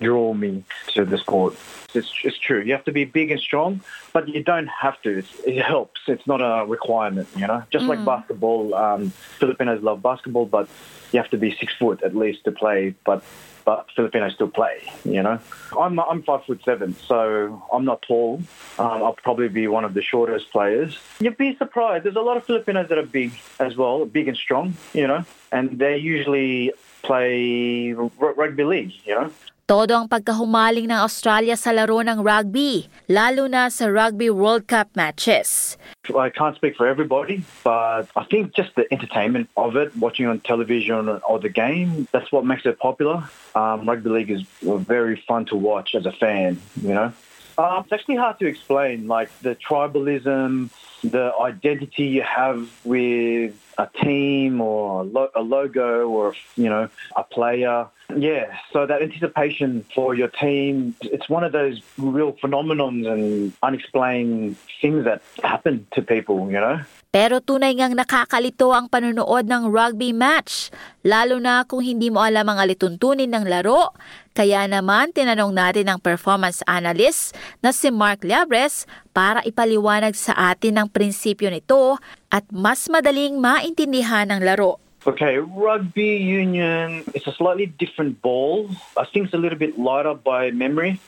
drew 0.01 0.35
me 0.35 0.65
to 0.89 1.05
the 1.05 1.19
sport. 1.19 1.55
It's, 1.95 2.13
it's 2.25 2.39
true. 2.39 2.61
You 2.61 2.73
have 2.73 2.85
to 2.85 2.93
be 2.93 3.05
big 3.05 3.31
and 3.31 3.41
strong, 3.41 3.81
but 4.13 4.29
you 4.29 4.43
don't 4.43 4.69
have 4.69 5.01
to. 5.03 5.19
It's, 5.19 5.41
it 5.41 5.63
helps. 5.63 6.03
It's 6.07 6.27
not 6.27 6.41
a 6.41 6.67
requirement, 6.67 7.29
you 7.37 7.47
know. 7.47 7.63
Just 7.71 7.87
mm. 7.87 7.89
like 7.89 8.05
basketball, 8.05 8.75
um, 8.75 9.11
Filipinos 9.39 9.83
love 9.83 10.03
basketball, 10.03 10.47
but 10.47 10.69
you 11.13 11.21
have 11.21 11.31
to 11.31 11.39
be 11.39 11.57
six 11.57 11.75
foot 11.75 12.03
at 12.03 12.15
least 12.15 12.45
to 12.45 12.53
play. 12.53 12.95
But 13.05 13.23
but 13.67 13.91
Filipinos 13.95 14.33
still 14.33 14.49
play. 14.49 14.91
You 15.05 15.23
know, 15.23 15.39
I'm 15.79 15.99
I'm 16.01 16.23
five 16.23 16.45
foot 16.45 16.63
seven, 16.65 16.97
so 17.07 17.63
I'm 17.71 17.85
not 17.85 18.01
tall. 18.03 18.41
Um, 18.79 19.03
I'll 19.03 19.19
probably 19.23 19.49
be 19.49 19.67
one 19.67 19.85
of 19.85 19.93
the 19.93 20.03
shortest 20.03 20.51
players. 20.51 20.97
You'd 21.21 21.37
be 21.37 21.55
surprised. 21.57 22.05
There's 22.05 22.17
a 22.17 22.21
lot 22.23 22.39
of 22.39 22.45
Filipinos 22.45 22.89
that 22.89 22.97
are 22.97 23.05
big 23.05 23.33
as 23.59 23.77
well, 23.77 24.07
big 24.07 24.29
and 24.29 24.37
strong. 24.37 24.75
You 24.95 25.09
know, 25.09 25.25
and 25.53 25.79
they 25.79 25.99
usually 25.99 26.73
play 27.03 27.93
rugby 27.93 28.65
league. 28.65 28.93
You 29.05 29.15
know. 29.17 29.31
Todo 29.67 29.99
ang 29.99 30.07
pagkahumaling 30.07 30.87
ng 30.87 31.01
Australia 31.03 31.59
sa 31.59 31.75
laro 31.75 31.99
ng 31.99 32.23
rugby, 32.23 32.87
lalo 33.11 33.51
na 33.51 33.67
sa 33.67 33.91
Rugby 33.91 34.31
World 34.31 34.71
Cup 34.71 34.95
matches. 34.95 35.75
I 36.07 36.31
can't 36.31 36.55
speak 36.55 36.79
for 36.79 36.87
everybody, 36.87 37.43
but 37.67 38.07
I 38.15 38.23
think 38.31 38.55
just 38.55 38.79
the 38.79 38.87
entertainment 38.95 39.51
of 39.59 39.75
it, 39.75 39.91
watching 39.99 40.31
on 40.31 40.39
television 40.47 41.19
or 41.27 41.43
the 41.43 41.51
game, 41.51 42.07
that's 42.15 42.31
what 42.31 42.47
makes 42.47 42.63
it 42.63 42.79
popular. 42.79 43.27
Um, 43.59 43.91
rugby 43.91 44.07
league 44.15 44.31
is 44.31 44.47
very 44.63 45.19
fun 45.27 45.51
to 45.51 45.59
watch 45.59 45.99
as 45.99 46.07
a 46.07 46.15
fan, 46.15 46.63
you 46.79 46.95
know. 46.95 47.11
Uh, 47.59 47.83
it's 47.83 47.93
actually 47.93 48.17
hard 48.17 48.39
to 48.39 48.47
explain, 48.47 49.09
like 49.09 49.31
the 49.41 49.55
tribalism, 49.57 50.69
the 51.03 51.33
identity 51.41 52.05
you 52.05 52.23
have 52.23 52.69
with 52.85 53.55
a 53.79 53.89
team 54.03 54.61
or 54.61 55.01
a, 55.01 55.05
lo- 55.05 55.31
a 55.35 55.41
logo 55.41 56.09
or 56.09 56.35
you 56.57 56.69
know 56.69 56.89
a 57.17 57.23
player. 57.23 57.87
Yeah, 58.15 58.57
so 58.73 58.87
that 58.87 59.03
anticipation 59.03 59.85
for 59.95 60.15
your 60.15 60.29
team, 60.29 60.95
it's 61.03 61.29
one 61.29 61.45
of 61.45 61.53
those 61.53 61.81
real 61.99 62.33
phenomenons 62.35 63.11
and 63.11 63.53
unexplained 63.63 64.57
things 64.81 65.05
that 65.05 65.23
happen 65.43 65.87
to 65.93 66.03
people, 66.03 66.47
you 66.47 66.61
know. 66.61 66.81
Pero 67.17 67.41
tunay 67.41 67.73
ngang 67.73 67.97
nakakalito 67.97 68.77
ang 68.77 68.93
panunood 68.93 69.49
ng 69.49 69.73
rugby 69.73 70.13
match, 70.13 70.69
lalo 71.01 71.41
na 71.41 71.65
kung 71.65 71.81
hindi 71.81 72.13
mo 72.13 72.21
alam 72.21 72.45
ang 72.45 72.61
alituntunin 72.61 73.33
ng 73.33 73.49
laro, 73.49 73.97
Kaya 74.37 74.69
naman 74.69 75.17
tinanong 75.17 75.57
natin 75.57 75.89
ang 75.89 75.97
performance 75.97 76.61
analyst 76.69 77.33
na 77.65 77.73
si 77.73 77.89
Mark 77.89 78.21
Liabres 78.21 78.85
para 79.17 79.41
ipaliwanag 79.49 80.13
sa 80.13 80.53
atin 80.53 80.77
ang 80.77 80.93
prinsipyo 80.93 81.49
nito 81.49 81.97
at 82.29 82.45
mas 82.53 82.85
madaling 82.93 83.41
maintindihan 83.41 84.29
ang 84.29 84.45
laro. 84.45 84.77
Okay, 85.09 85.41
rugby 85.41 86.21
union 86.21 87.01
is 87.17 87.25
a 87.25 87.33
slightly 87.33 87.65
different 87.81 88.21
ball. 88.21 88.69
I 89.01 89.09
think 89.09 89.33
it's 89.33 89.33
a 89.33 89.41
little 89.41 89.57
bit 89.57 89.81
lighter 89.81 90.13
by 90.13 90.53
memory. 90.53 91.01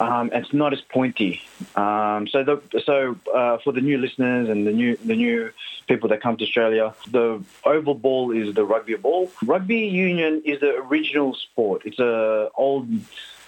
Um, 0.00 0.30
it's 0.32 0.52
not 0.52 0.72
as 0.72 0.80
pointy. 0.80 1.42
Um, 1.76 2.26
so, 2.26 2.42
the, 2.42 2.82
so 2.84 3.16
uh, 3.32 3.58
for 3.58 3.72
the 3.72 3.80
new 3.80 3.98
listeners 3.98 4.48
and 4.48 4.66
the 4.66 4.72
new 4.72 4.96
the 4.96 5.14
new 5.14 5.52
people 5.86 6.08
that 6.08 6.20
come 6.20 6.36
to 6.36 6.44
Australia, 6.44 6.94
the 7.10 7.42
oval 7.64 7.94
ball 7.94 8.32
is 8.32 8.54
the 8.54 8.64
rugby 8.64 8.96
ball. 8.96 9.30
Rugby 9.44 9.86
union 9.86 10.42
is 10.44 10.60
the 10.60 10.74
original 10.76 11.34
sport. 11.34 11.82
It's 11.84 11.98
a 11.98 12.50
old 12.56 12.88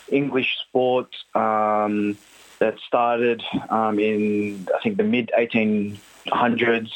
English 0.09 0.59
sport 0.61 1.09
um, 1.35 2.17
that 2.61 2.79
started 2.87 3.43
um, 3.69 3.99
in 3.99 4.69
I 4.75 4.81
think 4.83 4.99
the 4.99 5.05
mid 5.05 5.33
1800s 5.37 6.93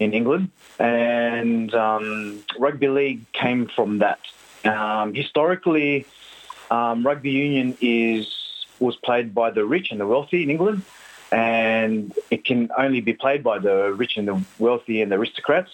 in 0.00 0.14
England, 0.14 0.50
and 0.78 1.74
um, 1.74 2.42
rugby 2.58 2.88
league 2.88 3.32
came 3.32 3.66
from 3.66 3.98
that. 3.98 4.20
Um, 4.64 5.12
historically, 5.12 6.06
rugby 6.70 7.30
union 7.30 7.76
is 7.82 8.43
was 8.80 8.96
played 8.96 9.34
by 9.34 9.50
the 9.50 9.64
rich 9.64 9.90
and 9.90 10.00
the 10.00 10.06
wealthy 10.06 10.42
in 10.42 10.50
England, 10.50 10.82
and 11.32 12.12
it 12.30 12.44
can 12.44 12.70
only 12.76 13.00
be 13.00 13.12
played 13.12 13.42
by 13.42 13.58
the 13.58 13.92
rich 13.92 14.16
and 14.16 14.28
the 14.28 14.40
wealthy 14.58 15.02
and 15.02 15.10
the 15.10 15.16
aristocrats. 15.16 15.70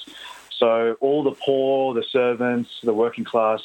So 0.50 0.96
all 1.00 1.22
the 1.22 1.32
poor, 1.32 1.94
the 1.94 2.02
servants, 2.02 2.80
the 2.82 2.92
working 2.92 3.24
class 3.24 3.62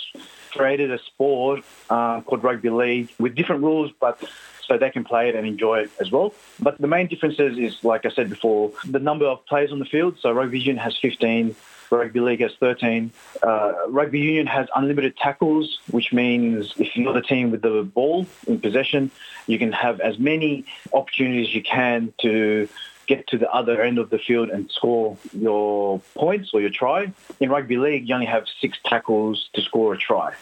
created 0.51 0.91
a 0.91 0.99
sport 0.99 1.63
uh, 1.89 2.21
called 2.21 2.43
rugby 2.43 2.69
league 2.69 3.09
with 3.19 3.35
different 3.35 3.63
rules, 3.63 3.91
but 3.99 4.23
so 4.65 4.77
they 4.77 4.89
can 4.89 5.03
play 5.03 5.29
it 5.29 5.35
and 5.35 5.45
enjoy 5.45 5.79
it 5.81 5.91
as 5.99 6.09
well. 6.11 6.33
But 6.59 6.79
the 6.79 6.87
main 6.87 7.07
differences 7.07 7.57
is, 7.57 7.83
like 7.83 8.05
I 8.05 8.09
said 8.09 8.29
before, 8.29 8.71
the 8.87 8.99
number 8.99 9.25
of 9.25 9.45
players 9.45 9.71
on 9.71 9.79
the 9.79 9.85
field. 9.85 10.17
So 10.21 10.31
rugby 10.31 10.59
union 10.59 10.77
has 10.77 10.97
15, 10.97 11.55
Rugby 11.89 12.19
League 12.19 12.41
has 12.41 12.51
13. 12.59 13.11
Uh, 13.41 13.73
rugby 13.87 14.19
Union 14.19 14.47
has 14.47 14.67
unlimited 14.75 15.17
tackles, 15.17 15.79
which 15.91 16.11
means 16.13 16.73
if 16.77 16.95
you're 16.95 17.13
the 17.13 17.21
team 17.21 17.51
with 17.51 17.61
the 17.61 17.83
ball 17.83 18.25
in 18.47 18.59
possession, 18.59 19.11
you 19.47 19.59
can 19.59 19.71
have 19.71 19.99
as 19.99 20.17
many 20.19 20.65
opportunities 20.93 21.49
as 21.49 21.55
you 21.55 21.63
can 21.63 22.13
to 22.21 22.67
get 23.07 23.27
to 23.27 23.37
the 23.37 23.51
other 23.51 23.81
end 23.83 23.99
of 23.99 24.09
the 24.09 24.17
field 24.17 24.49
and 24.49 24.71
score 24.71 25.17
your 25.31 25.99
points 26.15 26.51
or 26.53 26.61
your 26.61 26.71
try. 26.71 27.11
In 27.39 27.49
rugby 27.49 27.77
league, 27.77 28.07
you 28.07 28.15
only 28.15 28.25
have 28.25 28.45
six 28.59 28.77
tackles 28.83 29.49
to 29.53 29.61
score 29.61 29.93
a 29.93 29.97
try 29.97 30.33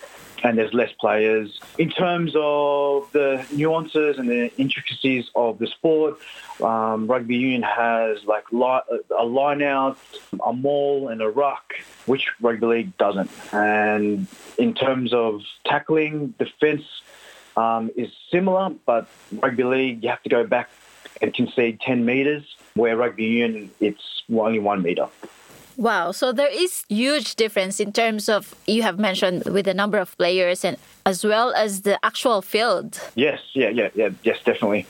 and 0.44 0.58
there's 0.58 0.74
less 0.74 0.92
players. 1.00 1.60
In 1.78 1.90
terms 1.90 2.34
of 2.36 3.12
the 3.14 3.46
nuances 3.54 4.18
and 4.18 4.30
the 4.30 4.52
intricacies 4.58 5.30
of 5.36 5.58
the 5.58 5.68
sport, 5.68 6.20
um, 6.62 7.08
rugby 7.08 7.36
union 7.36 7.62
has 7.64 8.24
like 8.26 8.44
a 8.52 9.24
line 9.24 9.62
out, 9.62 9.98
a 10.46 10.54
maul, 10.54 11.08
and 11.08 11.22
a 11.22 11.30
ruck, 11.30 11.74
which 12.06 12.28
rugby 12.42 12.66
league 12.66 12.98
doesn't. 12.98 13.32
And 13.54 14.28
in 14.58 14.74
terms 14.74 15.14
of 15.14 15.42
tackling, 15.66 16.36
defence 16.38 16.84
um, 17.56 17.90
is 17.96 18.12
similar, 18.30 18.72
but 18.86 19.08
rugby 19.32 19.64
league 19.64 20.04
you 20.04 20.10
have 20.10 20.24
to 20.24 20.30
go 20.30 20.46
back 20.46 20.70
and 21.22 21.34
concede 21.34 21.80
10 21.80 22.04
metres, 22.06 22.44
where 22.74 22.98
rugby 22.98 23.26
union 23.26 23.72
it's 23.80 24.24
only 24.30 24.60
one 24.60 24.82
metre. 24.82 25.08
Wow. 25.78 26.12
So 26.12 26.32
there 26.32 26.52
is 26.52 26.86
huge 26.90 27.36
difference 27.36 27.80
in 27.80 27.92
terms 27.92 28.30
of 28.30 28.56
you 28.68 28.84
have 28.84 29.00
mentioned 29.00 29.44
with 29.46 29.66
the 29.66 29.74
number 29.74 29.98
of 29.98 30.18
players 30.18 30.64
and 30.64 30.78
as 31.06 31.24
well 31.24 31.54
as 31.54 31.82
the 31.82 32.04
actual 32.06 32.42
field. 32.42 33.00
Yes. 33.16 33.42
Yeah. 33.54 33.70
Yeah. 33.70 33.90
Yeah. 33.96 34.10
Yes. 34.24 34.38
Definitely. 34.44 34.86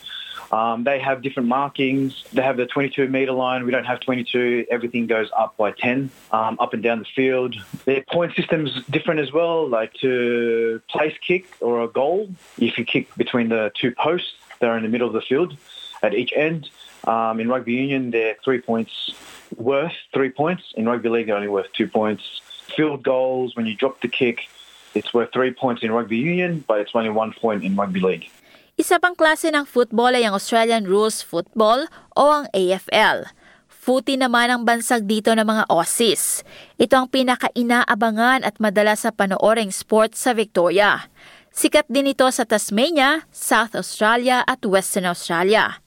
Um, 0.53 0.83
they 0.83 0.99
have 0.99 1.23
different 1.23 1.49
markings. 1.49 2.23
They 2.31 2.43
have 2.43 2.57
the 2.57 2.67
22 2.67 3.07
metre 3.07 3.31
line. 3.31 3.65
We 3.65 3.71
don't 3.71 3.85
have 3.85 4.01
22. 4.01 4.67
Everything 4.69 5.07
goes 5.07 5.27
up 5.35 5.57
by 5.57 5.71
10, 5.71 6.11
um, 6.31 6.57
up 6.59 6.73
and 6.73 6.83
down 6.83 6.99
the 6.99 7.05
field. 7.05 7.55
Their 7.85 8.03
point 8.03 8.35
system's 8.35 8.83
different 8.85 9.19
as 9.19 9.31
well. 9.31 9.67
Like 9.67 9.93
to 10.01 10.79
place 10.89 11.15
kick 11.25 11.47
or 11.59 11.81
a 11.81 11.87
goal, 11.87 12.29
if 12.59 12.77
you 12.77 12.85
kick 12.85 13.13
between 13.15 13.49
the 13.49 13.71
two 13.73 13.93
posts, 13.95 14.33
they're 14.59 14.77
in 14.77 14.83
the 14.83 14.89
middle 14.89 15.07
of 15.07 15.13
the 15.13 15.21
field 15.21 15.57
at 16.03 16.13
each 16.13 16.31
end. 16.35 16.69
Um, 17.03 17.39
in 17.39 17.49
rugby 17.49 17.73
union, 17.73 18.11
they're 18.11 18.37
three 18.43 18.61
points 18.61 19.11
worth 19.57 19.93
three 20.13 20.29
points. 20.29 20.63
In 20.75 20.87
rugby 20.87 21.09
league, 21.09 21.27
they're 21.27 21.35
only 21.35 21.51
worth 21.51 21.71
two 21.73 21.87
points. 21.87 22.41
Field 22.75 23.03
goals, 23.03 23.55
when 23.55 23.65
you 23.65 23.75
drop 23.75 24.01
the 24.01 24.07
kick, 24.07 24.49
it's 24.95 25.13
worth 25.13 25.31
three 25.31 25.51
points 25.51 25.83
in 25.83 25.91
rugby 25.91 26.17
union, 26.17 26.63
but 26.67 26.79
it's 26.79 26.91
only 26.93 27.09
one 27.09 27.33
point 27.33 27.63
in 27.63 27.75
rugby 27.75 27.99
league. 27.99 28.25
Isa 28.73 28.97
pang 28.97 29.13
klase 29.13 29.53
ng 29.53 29.69
football 29.69 30.17
ay 30.17 30.25
ang 30.25 30.33
Australian 30.33 30.89
Rules 30.89 31.21
Football 31.21 31.85
o 32.17 32.23
ang 32.41 32.45
AFL. 32.57 33.29
Footy 33.69 34.17
naman 34.17 34.49
ang 34.49 34.63
bansag 34.65 35.05
dito 35.05 35.29
ng 35.35 35.45
mga 35.45 35.69
Aussies. 35.69 36.41
Ito 36.79 37.03
ang 37.03 37.07
pinaka-inaabangan 37.11 38.47
at 38.47 38.55
madalas 38.57 39.05
sa 39.05 39.11
panooring 39.11 39.69
sport 39.75 40.15
sa 40.15 40.33
Victoria. 40.33 41.05
Sikat 41.53 41.85
din 41.85 42.09
ito 42.09 42.25
sa 42.33 42.47
Tasmania, 42.49 43.29
South 43.29 43.77
Australia 43.77 44.41
at 44.47 44.65
Western 44.65 45.05
Australia. 45.05 45.82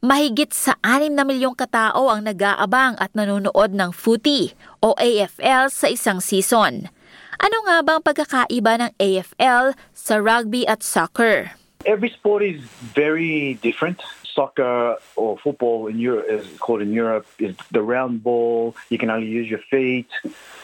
Mahigit 0.00 0.48
sa 0.56 0.80
6 0.80 1.12
na 1.12 1.28
milyong 1.28 1.52
katao 1.52 2.08
ang 2.08 2.24
nag-aabang 2.24 2.96
at 2.96 3.12
nanonood 3.12 3.76
ng 3.76 3.92
footy 3.92 4.56
o 4.80 4.96
AFL 4.96 5.68
sa 5.68 5.92
isang 5.92 6.24
season. 6.24 6.88
Ano 7.36 7.68
nga 7.68 7.84
ba 7.84 8.00
ang 8.00 8.04
pagkakaiba 8.08 8.80
ng 8.80 8.92
AFL 8.96 9.76
sa 9.92 10.14
rugby 10.16 10.64
at 10.64 10.80
soccer? 10.80 11.52
Every 11.84 12.08
sport 12.16 12.40
is 12.40 12.64
very 12.80 13.60
different. 13.60 14.00
Soccer 14.24 14.96
or 15.20 15.36
football 15.36 15.92
in 15.92 16.00
Europe 16.00 16.32
is 16.32 16.48
called 16.56 16.80
in 16.80 16.96
Europe 16.96 17.28
is 17.36 17.52
the 17.68 17.84
round 17.84 18.24
ball. 18.24 18.72
You 18.88 18.96
can 18.96 19.12
only 19.12 19.28
use 19.28 19.52
your 19.52 19.60
feet. 19.68 20.08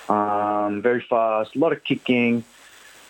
Um, 0.09 0.81
very 0.81 1.05
fast, 1.05 1.53
a 1.53 1.61
lot 1.61 1.77
of 1.77 1.85
kicking, 1.85 2.41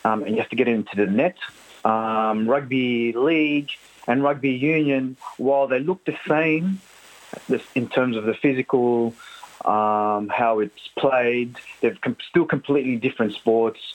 um, 0.02 0.26
and 0.26 0.35
you 0.35 0.42
have 0.42 0.50
to 0.50 0.59
get 0.59 0.66
into 0.66 0.90
the 0.99 1.06
net. 1.06 1.38
Um, 1.87 2.50
rugby 2.50 3.14
league 3.14 3.71
and 4.06 4.22
rugby 4.22 4.52
union, 4.52 5.16
while 5.36 5.66
they 5.66 5.80
look 5.80 6.04
the 6.04 6.16
same 6.26 6.80
in 7.75 7.88
terms 7.88 8.16
of 8.16 8.25
the 8.25 8.34
physical, 8.34 9.14
um, 9.64 10.28
how 10.28 10.60
it's 10.60 10.88
played, 10.96 11.56
they're 11.80 11.96
still 12.28 12.44
completely 12.44 12.96
different 12.96 13.32
sports 13.32 13.94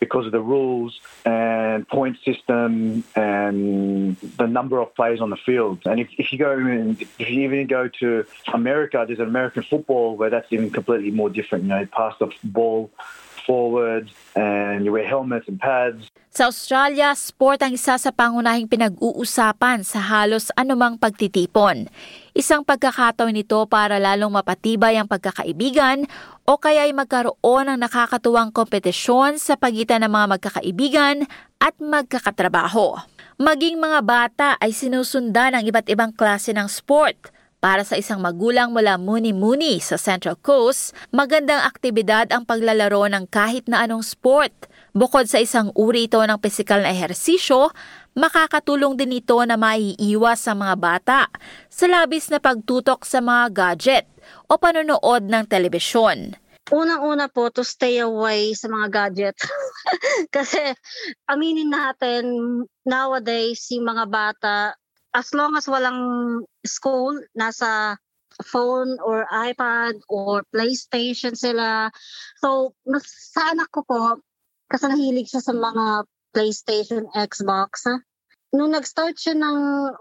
because 0.00 0.26
of 0.26 0.32
the 0.32 0.40
rules 0.40 0.98
and 1.24 1.86
point 1.86 2.18
system 2.24 3.04
and 3.14 4.16
the 4.36 4.48
number 4.48 4.80
of 4.80 4.92
players 4.96 5.20
on 5.20 5.30
the 5.30 5.36
field. 5.36 5.78
And 5.84 6.00
if, 6.00 6.08
if 6.18 6.32
you 6.32 6.38
go 6.40 6.58
if 7.20 7.30
you 7.30 7.42
even 7.42 7.68
go 7.68 7.86
to 8.00 8.26
America, 8.52 9.04
there's 9.06 9.20
an 9.20 9.28
American 9.28 9.62
football 9.62 10.16
where 10.16 10.28
that's 10.28 10.52
even 10.52 10.70
completely 10.70 11.12
more 11.12 11.30
different. 11.30 11.64
You 11.64 11.70
know, 11.70 11.86
pass 11.86 12.14
the 12.18 12.32
ball 12.42 12.90
forward 13.44 14.08
and 14.34 14.84
you 14.86 14.90
wear 14.94 15.06
helmets 15.06 15.46
and 15.46 15.58
pads. 15.58 16.08
Sa 16.32 16.48
Australia, 16.48 17.12
sport 17.12 17.60
ang 17.60 17.76
isa 17.76 18.00
sa 18.00 18.08
pangunahing 18.08 18.64
pinag-uusapan 18.64 19.84
sa 19.84 20.00
halos 20.00 20.48
anumang 20.56 20.96
pagtitipon. 20.96 21.92
Isang 22.32 22.64
pagkakataon 22.64 23.36
nito 23.36 23.60
para 23.68 24.00
lalong 24.00 24.40
mapatibay 24.40 24.96
ang 24.96 25.04
pagkakaibigan 25.04 26.08
o 26.48 26.56
kaya 26.56 26.88
ay 26.88 26.96
magkaroon 26.96 27.68
ng 27.68 27.78
nakakatuwang 27.84 28.48
kompetisyon 28.48 29.36
sa 29.36 29.60
pagitan 29.60 30.00
ng 30.00 30.12
mga 30.12 30.26
magkakaibigan 30.40 31.28
at 31.60 31.76
magkakatrabaho. 31.76 32.96
Maging 33.36 33.76
mga 33.76 34.00
bata 34.00 34.48
ay 34.56 34.72
sinusundan 34.72 35.52
ng 35.60 35.68
iba't 35.68 35.92
ibang 35.92 36.16
klase 36.16 36.56
ng 36.56 36.68
sport– 36.70 37.18
para 37.62 37.86
sa 37.86 37.94
isang 37.94 38.18
magulang 38.18 38.74
mula 38.74 38.98
Muni-Muni 38.98 39.78
sa 39.78 39.94
Central 39.94 40.34
Coast, 40.42 40.90
magandang 41.14 41.62
aktibidad 41.62 42.26
ang 42.34 42.42
paglalaro 42.42 43.06
ng 43.06 43.30
kahit 43.30 43.70
na 43.70 43.86
anong 43.86 44.02
sport. 44.02 44.50
Bukod 44.90 45.30
sa 45.30 45.38
isang 45.38 45.70
uri 45.78 46.10
ito 46.10 46.18
ng 46.18 46.42
pisikal 46.42 46.82
na 46.82 46.90
ehersisyo, 46.90 47.70
makakatulong 48.18 48.98
din 48.98 49.22
ito 49.22 49.38
na 49.46 49.54
maiiwas 49.54 50.42
sa 50.42 50.58
mga 50.58 50.74
bata 50.74 51.30
sa 51.70 51.86
labis 51.86 52.34
na 52.34 52.42
pagtutok 52.42 53.06
sa 53.06 53.22
mga 53.22 53.54
gadget 53.54 54.06
o 54.50 54.58
panonood 54.58 55.30
ng 55.30 55.46
telebisyon. 55.46 56.34
Unang-una 56.74 57.30
po 57.30 57.46
to 57.54 57.62
stay 57.62 58.02
away 58.02 58.58
sa 58.58 58.66
mga 58.66 58.86
gadget. 58.90 59.38
Kasi 60.34 60.74
aminin 61.30 61.70
natin, 61.70 62.26
nowadays, 62.82 63.62
si 63.66 63.78
mga 63.78 64.04
bata, 64.10 64.74
as 65.12 65.32
long 65.36 65.56
as 65.56 65.68
walang 65.68 66.42
school, 66.64 67.16
nasa 67.36 67.96
phone 68.40 68.96
or 69.04 69.28
iPad 69.28 70.00
or 70.08 70.40
PlayStation 70.48 71.36
sila. 71.36 71.92
So, 72.40 72.72
sa 73.04 73.52
ko 73.68 73.84
po, 73.84 74.00
kasi 74.72 74.88
nahilig 74.88 75.28
siya 75.28 75.44
sa 75.44 75.52
mga 75.52 76.08
PlayStation, 76.32 77.04
Xbox. 77.12 77.84
Nung 78.56 78.72
nag-start 78.72 79.20
siya 79.20 79.36
ng 79.36 79.58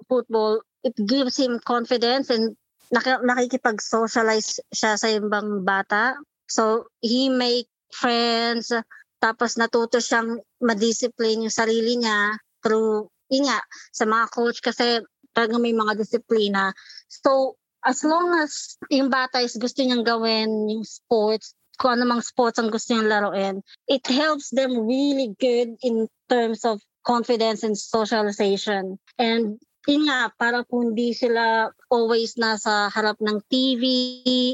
football, 0.07 0.63
it 0.87 0.95
gives 0.95 1.35
him 1.35 1.59
confidence 1.59 2.31
and 2.31 2.55
nak- 2.91 3.23
nakikipag-socialize 3.23 4.63
siya 4.71 4.95
sa 4.95 5.07
ibang 5.11 5.67
bata. 5.67 6.15
So, 6.47 6.87
he 7.03 7.27
make 7.27 7.67
friends, 7.91 8.71
tapos 9.19 9.59
natuto 9.59 9.99
siyang 9.99 10.39
madiscipline 10.63 11.47
yung 11.47 11.53
sarili 11.53 11.99
niya 11.99 12.39
through, 12.63 13.11
yun 13.31 13.47
nga, 13.47 13.63
sa 13.95 14.03
mga 14.03 14.27
coach 14.35 14.59
kasi 14.59 14.99
talagang 15.31 15.63
may 15.63 15.71
mga 15.71 15.95
disiplina. 15.95 16.75
So, 17.07 17.55
as 17.87 18.03
long 18.03 18.35
as 18.35 18.75
yung 18.91 19.07
bata 19.07 19.39
is 19.39 19.55
gusto 19.55 19.81
niyang 19.81 20.03
gawin 20.03 20.67
yung 20.67 20.83
sports, 20.83 21.55
kung 21.79 21.97
ano 21.97 22.19
sports 22.19 22.59
ang 22.59 22.69
gusto 22.69 22.93
niyang 22.93 23.09
laruin, 23.09 23.55
it 23.87 24.03
helps 24.05 24.51
them 24.51 24.85
really 24.85 25.33
good 25.39 25.79
in 25.81 26.05
terms 26.29 26.61
of 26.67 26.83
confidence 27.07 27.65
and 27.65 27.73
socialization. 27.73 28.99
And 29.17 29.57
yun 29.89 30.05
nga, 30.05 30.29
para 30.37 30.61
po 30.61 30.85
hindi 30.85 31.15
sila 31.15 31.73
always 31.89 32.37
nasa 32.37 32.91
harap 32.93 33.17
ng 33.17 33.41
TV 33.49 33.85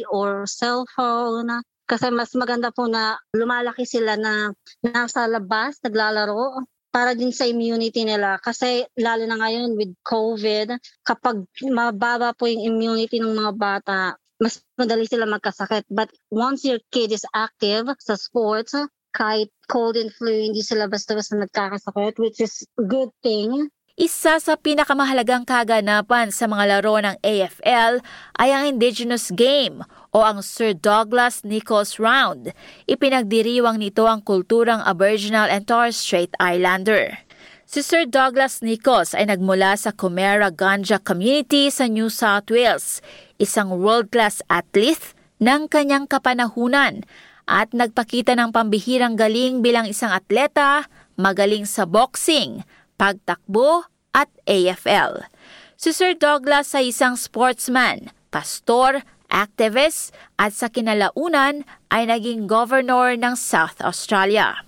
or 0.08 0.48
cellphone. 0.48 1.66
Kasi 1.88 2.12
mas 2.12 2.32
maganda 2.36 2.72
po 2.72 2.88
na 2.88 3.20
lumalaki 3.36 3.84
sila 3.84 4.16
na 4.16 4.52
nasa 4.84 5.28
labas, 5.28 5.80
naglalaro 5.84 6.64
para 6.98 7.13
din 7.13 7.30
sa 7.30 7.46
immunity 7.46 8.01
nila. 8.01 8.42
Kasi 8.42 8.82
lalo 8.98 9.30
na 9.30 9.38
ngayon 9.38 9.77
with 9.77 9.94
COVID, 10.01 10.82
kapag 11.06 11.46
mababa 11.70 12.34
po 12.34 12.50
yung 12.50 12.74
immunity 12.74 13.22
ng 13.22 13.38
mga 13.38 13.54
bata, 13.54 14.18
mas 14.42 14.66
madali 14.74 15.06
sila 15.06 15.30
magkasakit. 15.30 15.86
But 15.94 16.10
once 16.34 16.66
your 16.66 16.82
kid 16.89 17.13
is 17.13 17.22
active 17.38 17.86
sa 18.01 18.18
sports, 18.18 18.74
kahit 19.13 19.54
cold 19.70 19.94
and 19.94 20.10
flu, 20.10 20.34
hindi 20.34 20.66
sila 20.66 20.89
basta-basta 20.89 21.38
nagkakasakit, 21.38 22.18
which 22.18 22.42
is 22.42 22.66
good 22.89 23.13
thing. 23.22 23.70
Isa 23.98 24.38
sa 24.38 24.54
pinakamahalagang 24.54 25.42
kaganapan 25.42 26.30
sa 26.30 26.46
mga 26.46 26.70
laro 26.70 27.01
ng 27.01 27.18
AFL 27.18 27.98
ay 28.38 28.54
ang 28.54 28.77
Indigenous 28.77 29.34
Game 29.34 29.82
o 30.13 30.22
ang 30.22 30.46
Sir 30.46 30.77
Douglas 30.77 31.42
Nichols 31.42 31.98
Round. 31.98 32.54
Ipinagdiriwang 32.86 33.82
nito 33.82 34.06
ang 34.06 34.22
kulturang 34.22 34.86
Aboriginal 34.86 35.50
and 35.50 35.66
Torres 35.66 35.98
Strait 35.98 36.30
Islander. 36.38 37.25
Si 37.66 37.82
Sir 37.82 38.06
Douglas 38.06 38.62
Nichols 38.62 39.18
ay 39.18 39.34
nagmula 39.34 39.74
sa 39.74 39.89
Comera 39.89 40.54
Ganja 40.54 41.01
Community 41.01 41.74
sa 41.74 41.89
New 41.89 42.13
South 42.13 42.54
Wales, 42.54 43.01
isang 43.42 43.74
world-class 43.82 44.46
athlete 44.46 45.18
ng 45.42 45.66
kanyang 45.66 46.06
kapanahunan 46.06 47.01
at 47.50 47.74
nagpakita 47.74 48.38
ng 48.38 48.54
pambihirang 48.54 49.18
galing 49.18 49.66
bilang 49.66 49.89
isang 49.89 50.13
atleta, 50.13 50.86
magaling 51.18 51.66
sa 51.66 51.89
boxing, 51.89 52.62
pagtakbo 52.98 53.86
at 54.12 54.27
AFL. 54.50 55.30
Si 55.77 55.94
Sir 55.94 56.18
Douglas 56.18 56.74
ay 56.74 56.89
isang 56.89 57.13
sportsman, 57.13 58.10
pastor, 58.34 59.06
activist 59.30 60.10
at 60.42 60.51
sa 60.58 60.68
kinalaunan 60.74 61.62
ay 61.94 62.10
naging 62.10 62.50
governor 62.50 63.13
ng 63.13 63.38
South 63.38 63.77
Australia. 63.86 64.66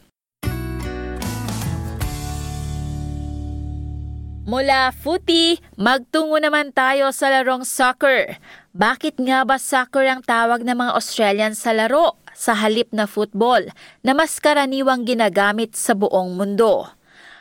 Mula 4.50 4.90
footy, 4.90 5.62
magtungo 5.78 6.42
naman 6.42 6.74
tayo 6.74 7.14
sa 7.14 7.30
larong 7.30 7.62
soccer. 7.62 8.42
Bakit 8.74 9.22
nga 9.22 9.46
ba 9.46 9.62
soccer 9.62 10.10
ang 10.10 10.26
tawag 10.26 10.66
ng 10.66 10.74
mga 10.74 10.98
Australian 10.98 11.54
sa 11.54 11.70
laro 11.70 12.18
sa 12.34 12.58
halip 12.58 12.90
na 12.90 13.06
football 13.06 13.70
na 14.02 14.18
mas 14.18 14.42
karaniwang 14.42 15.06
ginagamit 15.06 15.78
sa 15.78 15.94
buong 15.94 16.34
mundo? 16.34 16.90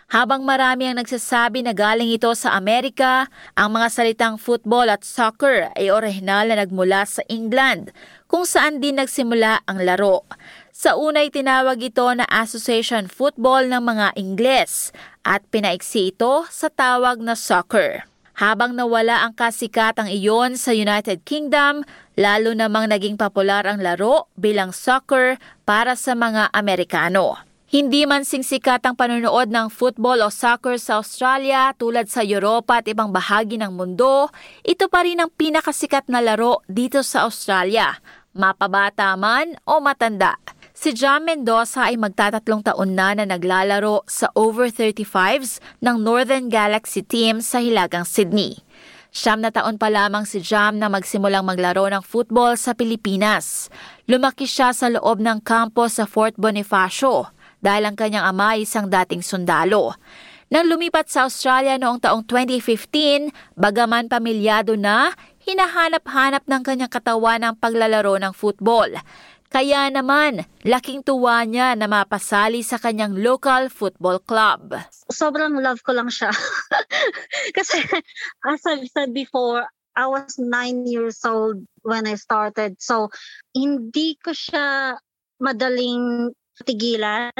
Habang 0.08 0.40
marami 0.40 0.88
ang 0.88 0.96
nagsasabi 0.96 1.60
na 1.60 1.76
galing 1.76 2.08
ito 2.08 2.32
sa 2.32 2.56
Amerika, 2.56 3.28
ang 3.52 3.76
mga 3.76 3.92
salitang 3.92 4.40
football 4.40 4.88
at 4.88 5.04
soccer 5.04 5.68
ay 5.76 5.92
orihinal 5.92 6.48
na 6.48 6.64
nagmula 6.64 7.04
sa 7.04 7.20
England, 7.28 7.92
kung 8.24 8.48
saan 8.48 8.80
din 8.80 8.96
nagsimula 8.96 9.60
ang 9.68 9.84
laro. 9.84 10.24
Sa 10.72 10.96
unay 10.96 11.28
tinawag 11.28 11.92
ito 11.92 12.08
na 12.16 12.24
Association 12.24 13.04
Football 13.04 13.68
ng 13.68 13.84
mga 13.84 14.06
Ingles 14.16 14.96
at 15.28 15.44
pinaiksi 15.52 16.08
ito 16.16 16.48
sa 16.48 16.72
tawag 16.72 17.20
na 17.20 17.36
soccer. 17.36 18.08
Habang 18.40 18.72
nawala 18.80 19.28
ang 19.28 19.36
kasikatang 19.36 20.08
iyon 20.08 20.56
sa 20.56 20.72
United 20.72 21.20
Kingdom, 21.28 21.84
lalo 22.16 22.56
namang 22.56 22.88
naging 22.88 23.20
popular 23.20 23.68
ang 23.68 23.84
laro 23.84 24.32
bilang 24.40 24.72
soccer 24.72 25.36
para 25.68 25.92
sa 26.00 26.16
mga 26.16 26.48
Amerikano. 26.56 27.47
Hindi 27.68 28.08
man 28.08 28.24
singsikat 28.24 28.80
ang 28.88 28.96
panonood 28.96 29.52
ng 29.52 29.68
football 29.68 30.24
o 30.24 30.32
soccer 30.32 30.80
sa 30.80 31.04
Australia 31.04 31.76
tulad 31.76 32.08
sa 32.08 32.24
Europa 32.24 32.80
at 32.80 32.88
ibang 32.88 33.12
bahagi 33.12 33.60
ng 33.60 33.76
mundo, 33.76 34.32
ito 34.64 34.88
pa 34.88 35.04
rin 35.04 35.20
ang 35.20 35.28
pinakasikat 35.28 36.08
na 36.08 36.24
laro 36.24 36.64
dito 36.64 37.04
sa 37.04 37.28
Australia, 37.28 37.92
mapabata 38.32 39.12
man 39.20 39.52
o 39.68 39.84
matanda. 39.84 40.40
Si 40.72 40.96
John 40.96 41.28
Mendoza 41.28 41.92
ay 41.92 42.00
magtatatlong 42.00 42.64
taon 42.64 42.96
na 42.96 43.12
na 43.12 43.28
naglalaro 43.28 44.00
sa 44.08 44.32
over 44.32 44.72
35s 44.72 45.60
ng 45.84 46.00
Northern 46.00 46.48
Galaxy 46.48 47.04
team 47.04 47.44
sa 47.44 47.60
Hilagang 47.60 48.08
Sydney. 48.08 48.64
Siyam 49.12 49.44
na 49.44 49.52
taon 49.52 49.76
pa 49.76 49.92
lamang 49.92 50.24
si 50.24 50.40
Jam 50.40 50.80
na 50.80 50.88
magsimulang 50.88 51.44
maglaro 51.44 51.84
ng 51.92 52.00
football 52.00 52.56
sa 52.56 52.72
Pilipinas. 52.72 53.68
Lumaki 54.08 54.48
siya 54.48 54.72
sa 54.72 54.88
loob 54.88 55.20
ng 55.20 55.44
kampo 55.44 55.84
sa 55.92 56.08
Fort 56.08 56.32
Bonifacio 56.40 57.36
dahil 57.58 57.90
ang 57.90 57.96
kanyang 57.98 58.26
ama 58.26 58.56
ay 58.58 58.66
isang 58.66 58.86
dating 58.86 59.22
sundalo. 59.22 59.94
Nang 60.48 60.64
lumipat 60.64 61.12
sa 61.12 61.28
Australia 61.28 61.76
noong 61.76 62.00
taong 62.00 62.24
2015, 62.24 63.28
bagaman 63.52 64.08
pamilyado 64.08 64.80
na, 64.80 65.12
hinahanap-hanap 65.44 66.48
ng 66.48 66.62
kanyang 66.64 66.92
katawan 66.92 67.44
ang 67.44 67.54
paglalaro 67.56 68.16
ng 68.16 68.32
football. 68.32 68.96
Kaya 69.48 69.88
naman, 69.88 70.44
laking 70.60 71.04
tuwa 71.04 71.40
niya 71.48 71.72
na 71.72 71.88
mapasali 71.88 72.60
sa 72.60 72.76
kanyang 72.76 73.16
local 73.16 73.72
football 73.72 74.20
club. 74.20 74.76
Sobrang 75.08 75.56
love 75.56 75.80
ko 75.80 75.96
lang 75.96 76.12
siya. 76.12 76.28
Kasi 77.56 77.80
as 78.44 78.60
I've 78.68 78.88
said 78.92 79.16
before, 79.16 79.64
I 79.96 80.04
was 80.04 80.36
nine 80.36 80.84
years 80.84 81.24
old 81.24 81.64
when 81.80 82.04
I 82.04 82.20
started. 82.20 82.76
So, 82.78 83.08
hindi 83.56 84.20
ko 84.20 84.36
siya 84.36 85.00
madaling 85.40 86.36
tigilan 86.64 87.34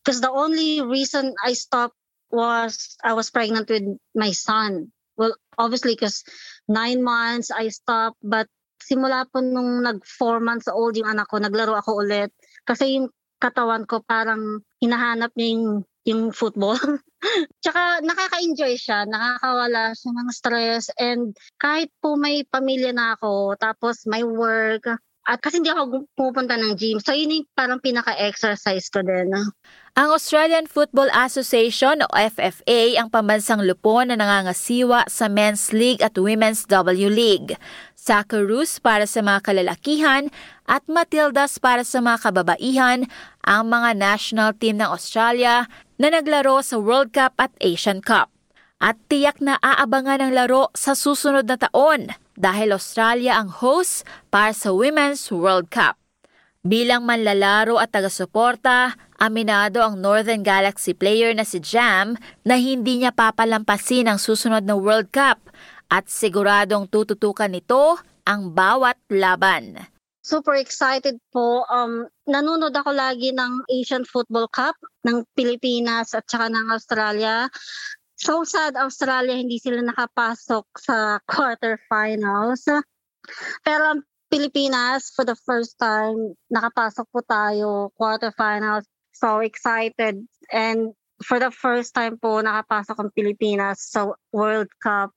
because 0.00 0.20
the 0.20 0.30
only 0.30 0.80
reason 0.84 1.32
I 1.42 1.52
stopped 1.56 1.96
was 2.30 2.96
I 3.04 3.14
was 3.14 3.30
pregnant 3.30 3.68
with 3.68 3.86
my 4.14 4.32
son. 4.32 4.92
Well, 5.16 5.36
obviously 5.56 5.94
because 5.94 6.24
nine 6.68 7.02
months 7.02 7.50
I 7.50 7.68
stopped 7.70 8.18
but 8.22 8.50
simula 8.84 9.24
po 9.30 9.40
nung 9.40 9.80
nag 9.86 10.04
four 10.04 10.42
months 10.44 10.68
old 10.68 10.98
yung 10.98 11.08
anak 11.08 11.32
ko, 11.32 11.40
naglaro 11.40 11.72
ako 11.78 12.04
ulit. 12.04 12.30
Kasi 12.68 13.00
yung 13.00 13.08
katawan 13.40 13.88
ko 13.88 14.04
parang 14.04 14.60
hinahanap 14.80 15.32
niya 15.36 15.48
yung, 15.56 15.66
yung 16.04 16.22
football. 16.32 16.76
Tsaka 17.64 18.04
nakaka-enjoy 18.04 18.76
siya, 18.76 19.08
nakakawala 19.08 19.96
siya 19.96 20.12
ng 20.12 20.28
stress 20.28 20.84
and 21.00 21.32
kahit 21.56 21.88
po 22.04 22.20
may 22.20 22.44
pamilya 22.44 22.92
na 22.92 23.16
ako, 23.16 23.56
tapos 23.56 24.04
may 24.04 24.20
work, 24.20 24.84
at 25.24 25.40
kasi 25.40 25.56
hindi 25.56 25.72
ako 25.72 26.04
pupunta 26.12 26.60
ng 26.60 26.76
gym. 26.76 27.00
So 27.00 27.16
yun 27.16 27.32
yung 27.32 27.48
parang 27.56 27.80
pinaka-exercise 27.80 28.92
ko 28.92 29.00
din. 29.00 29.32
Ang 29.94 30.08
Australian 30.12 30.68
Football 30.68 31.08
Association 31.16 32.04
o 32.04 32.12
FFA 32.12 33.00
ang 33.00 33.08
pambansang 33.08 33.64
lupon 33.64 34.12
na 34.12 34.20
nangangasiwa 34.20 35.08
sa 35.08 35.30
Men's 35.32 35.72
League 35.72 36.04
at 36.04 36.18
Women's 36.20 36.68
W 36.68 37.08
League. 37.08 37.56
Socceroos 37.96 38.82
para 38.84 39.08
sa 39.08 39.24
mga 39.24 39.40
kalalakihan 39.40 40.28
at 40.68 40.84
Matildas 40.84 41.56
para 41.56 41.88
sa 41.88 42.04
mga 42.04 42.28
kababaihan 42.28 43.08
ang 43.48 43.62
mga 43.72 43.96
national 43.96 44.52
team 44.52 44.76
ng 44.76 44.90
Australia 44.92 45.64
na 45.96 46.12
naglaro 46.12 46.60
sa 46.60 46.76
World 46.76 47.16
Cup 47.16 47.32
at 47.40 47.54
Asian 47.64 48.04
Cup. 48.04 48.28
At 48.82 49.00
tiyak 49.08 49.40
na 49.40 49.56
aabangan 49.64 50.20
ang 50.20 50.32
laro 50.36 50.68
sa 50.76 50.92
susunod 50.92 51.48
na 51.48 51.56
taon 51.56 52.12
dahil 52.34 52.74
Australia 52.74 53.38
ang 53.38 53.50
host 53.50 54.06
para 54.30 54.54
sa 54.54 54.70
Women's 54.74 55.30
World 55.30 55.70
Cup. 55.70 55.98
Bilang 56.64 57.04
manlalaro 57.04 57.76
at 57.76 57.92
taga-suporta, 57.92 58.96
aminado 59.20 59.84
ang 59.84 60.00
Northern 60.00 60.40
Galaxy 60.40 60.96
player 60.96 61.36
na 61.36 61.44
si 61.44 61.60
Jam 61.60 62.16
na 62.40 62.56
hindi 62.56 63.04
niya 63.04 63.12
papalampasin 63.12 64.08
ang 64.08 64.16
susunod 64.16 64.64
na 64.64 64.72
World 64.72 65.12
Cup 65.12 65.44
at 65.92 66.08
siguradong 66.08 66.88
tututukan 66.88 67.52
nito 67.52 68.00
ang 68.24 68.56
bawat 68.56 68.96
laban. 69.12 69.92
Super 70.24 70.56
excited 70.56 71.20
po. 71.28 71.68
Um, 71.68 72.08
nanonood 72.24 72.72
ako 72.72 72.96
lagi 72.96 73.28
ng 73.36 73.68
Asian 73.68 74.08
Football 74.08 74.48
Cup 74.48 74.72
ng 75.04 75.20
Pilipinas 75.36 76.16
at 76.16 76.24
saka 76.24 76.48
ng 76.48 76.72
Australia 76.72 77.44
so 78.14 78.46
sad 78.46 78.78
Australia 78.78 79.34
hindi 79.34 79.58
sila 79.58 79.82
nakapasok 79.82 80.66
sa 80.78 81.18
quarterfinals. 81.26 82.66
Pero 83.66 83.82
ang 83.94 84.00
Pilipinas, 84.28 85.14
for 85.14 85.22
the 85.22 85.38
first 85.46 85.78
time, 85.78 86.34
nakapasok 86.50 87.06
po 87.10 87.20
tayo 87.22 87.94
quarterfinals. 87.94 88.86
So 89.14 89.38
excited. 89.46 90.26
And 90.50 90.90
for 91.22 91.38
the 91.38 91.54
first 91.54 91.94
time 91.94 92.18
po, 92.18 92.42
nakapasok 92.42 92.98
ang 92.98 93.14
Pilipinas 93.14 93.94
sa 93.94 94.10
World 94.34 94.70
Cup. 94.82 95.14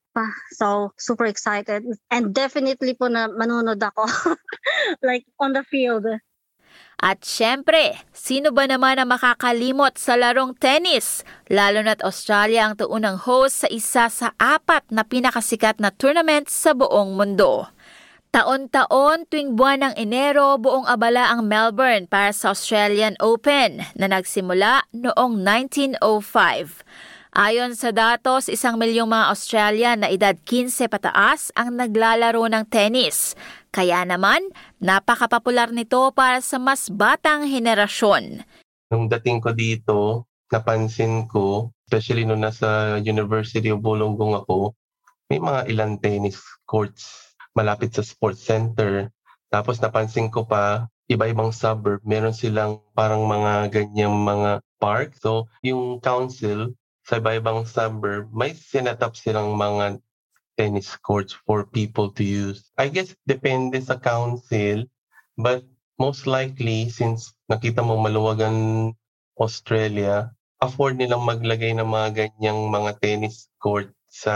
So, 0.57 0.93
super 0.97 1.29
excited. 1.29 1.85
And 2.09 2.33
definitely 2.33 2.97
po 2.97 3.05
na 3.05 3.29
manunod 3.29 3.77
ako. 3.77 4.05
like, 5.07 5.25
on 5.37 5.53
the 5.53 5.61
field. 5.65 6.05
At 6.97 7.21
syempre, 7.21 7.93
sino 8.09 8.49
ba 8.49 8.65
naman 8.65 8.97
ang 8.97 9.13
makakalimot 9.13 10.01
sa 10.01 10.17
larong 10.17 10.57
tennis? 10.57 11.21
Lalo 11.45 11.85
na't 11.85 12.01
Australia 12.01 12.65
ang 12.65 12.73
tuunang 12.73 13.21
host 13.21 13.61
sa 13.61 13.69
isa 13.69 14.09
sa 14.09 14.33
apat 14.41 14.89
na 14.89 15.05
pinakasikat 15.05 15.77
na 15.77 15.93
tournament 15.93 16.49
sa 16.49 16.73
buong 16.73 17.13
mundo. 17.13 17.69
Taon-taon 18.33 19.29
tuwing 19.29 19.53
buwan 19.53 19.85
ng 19.85 19.93
Enero, 19.93 20.57
buong 20.57 20.89
abala 20.89 21.29
ang 21.29 21.45
Melbourne 21.45 22.09
para 22.09 22.33
sa 22.33 22.57
Australian 22.57 23.13
Open 23.21 23.85
na 23.93 24.09
nagsimula 24.09 24.89
noong 24.89 25.37
1905. 25.45 26.81
Ayon 27.37 27.77
sa 27.77 27.93
datos, 27.93 28.49
isang 28.49 28.81
milyong 28.81 29.13
mga 29.13 29.25
Australian 29.29 29.97
na 30.01 30.09
edad 30.09 30.33
15 30.33 30.89
pataas 30.89 31.53
ang 31.53 31.77
naglalaro 31.77 32.41
ng 32.49 32.65
tennis. 32.65 33.37
Kaya 33.77 34.01
naman, 34.09 34.41
napakapopular 34.81 35.69
nito 35.69 36.09
para 36.09 36.41
sa 36.41 36.57
mas 36.57 36.89
batang 36.89 37.45
henerasyon. 37.45 38.41
Nung 38.89 39.05
dating 39.05 39.37
ko 39.37 39.53
dito, 39.53 40.25
napansin 40.49 41.29
ko, 41.29 41.69
especially 41.85 42.25
nung 42.25 42.41
nasa 42.41 42.97
University 42.97 43.69
of 43.69 43.85
Wollongong 43.85 44.33
ako, 44.33 44.73
may 45.29 45.37
mga 45.37 45.69
ilang 45.69 46.01
tennis 46.01 46.41
courts 46.65 47.37
malapit 47.53 47.93
sa 47.93 48.01
sports 48.01 48.41
center. 48.41 49.13
Tapos 49.53 49.77
napansin 49.77 50.33
ko 50.33 50.49
pa, 50.49 50.89
iba-ibang 51.05 51.53
suburb, 51.53 52.01
meron 52.01 52.33
silang 52.33 52.81
parang 52.97 53.29
mga 53.29 53.69
ganyang 53.69 54.17
mga 54.17 54.65
park. 54.81 55.13
So, 55.21 55.53
yung 55.61 56.01
council, 56.01 56.73
sa 57.05 57.21
iba-ibang 57.21 57.69
suburb, 57.69 58.33
may 58.33 58.57
sinatap 58.57 59.13
silang 59.13 59.53
mga 59.53 60.01
tennis 60.57 60.97
courts 60.97 61.37
for 61.45 61.63
people 61.69 62.09
to 62.17 62.25
use. 62.25 62.73
I 62.75 62.89
guess 62.89 63.13
depende 63.29 63.77
sa 63.79 64.01
council, 64.01 64.89
but 65.37 65.61
most 66.01 66.25
likely, 66.25 66.89
since 66.89 67.33
nakita 67.49 67.85
mo 67.85 67.97
maluwagan 68.01 68.91
Australia, 69.37 70.33
afford 70.61 70.97
nilang 70.97 71.25
maglagay 71.25 71.77
ng 71.77 71.85
mga 71.85 72.09
ganyang 72.17 72.73
mga 72.73 72.97
tennis 73.01 73.49
court 73.61 73.93
sa 74.09 74.35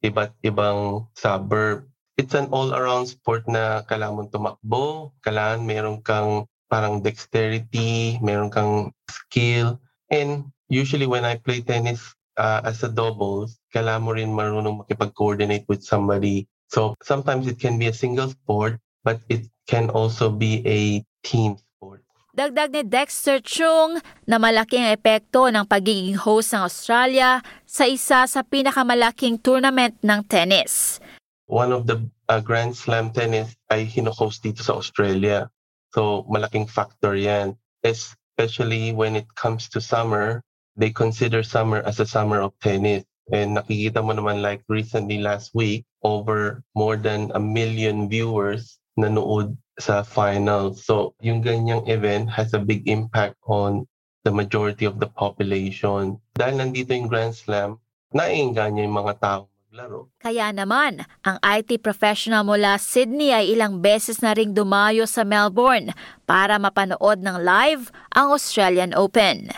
iba't 0.00 0.32
ibang 0.42 1.06
suburb. 1.16 1.84
It's 2.16 2.36
an 2.36 2.52
all-around 2.52 3.08
sport 3.08 3.48
na 3.48 3.84
kailangan 3.88 4.32
tumakbo, 4.32 5.16
kailangan 5.24 5.64
meron 5.64 5.98
kang 6.04 6.48
parang 6.68 7.04
dexterity, 7.04 8.16
meron 8.24 8.48
kang 8.48 8.92
skill, 9.08 9.76
and 10.08 10.48
usually 10.72 11.04
when 11.04 11.24
I 11.24 11.36
play 11.36 11.60
tennis 11.60 12.16
uh, 12.36 12.60
as 12.64 12.82
a 12.82 12.90
doubles, 12.90 13.58
kailangan 13.74 14.02
mo 14.04 14.10
rin 14.16 14.30
marunong 14.32 14.84
makipag-coordinate 14.84 15.66
with 15.68 15.84
somebody. 15.84 16.48
So 16.72 16.96
sometimes 17.04 17.46
it 17.46 17.60
can 17.60 17.76
be 17.76 17.88
a 17.88 17.96
single 17.96 18.32
sport, 18.32 18.80
but 19.04 19.20
it 19.28 19.48
can 19.68 19.90
also 19.90 20.32
be 20.32 20.64
a 20.64 21.04
team 21.26 21.60
sport. 21.60 22.00
Dagdag 22.32 22.72
ni 22.72 22.82
Dexter 22.88 23.44
Chung 23.44 24.00
na 24.24 24.40
malaki 24.40 24.80
ang 24.80 24.88
epekto 24.88 25.52
ng 25.52 25.68
pagiging 25.68 26.16
host 26.16 26.56
ng 26.56 26.64
Australia 26.64 27.44
sa 27.68 27.84
isa 27.84 28.24
sa 28.24 28.40
pinakamalaking 28.40 29.36
tournament 29.36 30.00
ng 30.00 30.20
tennis. 30.24 30.96
One 31.44 31.76
of 31.76 31.84
the 31.84 32.00
uh, 32.32 32.40
Grand 32.40 32.72
Slam 32.72 33.12
tennis 33.12 33.52
ay 33.68 33.84
hino-host 33.84 34.40
dito 34.40 34.64
sa 34.64 34.80
Australia. 34.80 35.52
So 35.92 36.24
malaking 36.32 36.72
factor 36.72 37.12
yan. 37.12 37.60
Especially 37.84 38.96
when 38.96 39.12
it 39.12 39.28
comes 39.36 39.68
to 39.68 39.84
summer, 39.84 40.40
they 40.76 40.90
consider 40.90 41.42
summer 41.42 41.82
as 41.84 42.00
a 42.00 42.06
summer 42.06 42.40
of 42.40 42.56
tennis. 42.60 43.04
And 43.30 43.56
nakikita 43.56 44.02
mo 44.02 44.12
naman 44.12 44.42
like 44.42 44.66
recently 44.68 45.22
last 45.22 45.54
week, 45.54 45.86
over 46.02 46.62
more 46.74 46.98
than 46.98 47.30
a 47.34 47.40
million 47.40 48.10
viewers 48.10 48.78
nanood 48.98 49.56
sa 49.78 50.02
final. 50.02 50.74
So 50.74 51.14
yung 51.22 51.40
ganyang 51.40 51.88
event 51.88 52.28
has 52.34 52.52
a 52.52 52.60
big 52.60 52.84
impact 52.90 53.38
on 53.46 53.86
the 54.26 54.34
majority 54.34 54.84
of 54.84 54.98
the 54.98 55.08
population. 55.08 56.18
Dahil 56.34 56.60
nandito 56.60 56.92
yung 56.92 57.08
Grand 57.08 57.34
Slam, 57.34 57.78
naiingganyo 58.12 58.84
yung 58.84 58.98
mga 58.98 59.14
tao 59.22 59.52
maglaro. 59.72 60.12
Kaya 60.20 60.52
naman, 60.52 61.00
ang 61.24 61.40
IT 61.40 61.80
professional 61.80 62.44
mula 62.44 62.76
Sydney 62.76 63.32
ay 63.32 63.56
ilang 63.56 63.80
beses 63.80 64.20
na 64.20 64.36
ring 64.36 64.52
dumayo 64.52 65.08
sa 65.08 65.24
Melbourne 65.24 65.96
para 66.28 66.60
mapanood 66.60 67.24
ng 67.24 67.40
live 67.40 67.88
ang 68.12 68.36
Australian 68.36 68.92
Open 68.92 69.48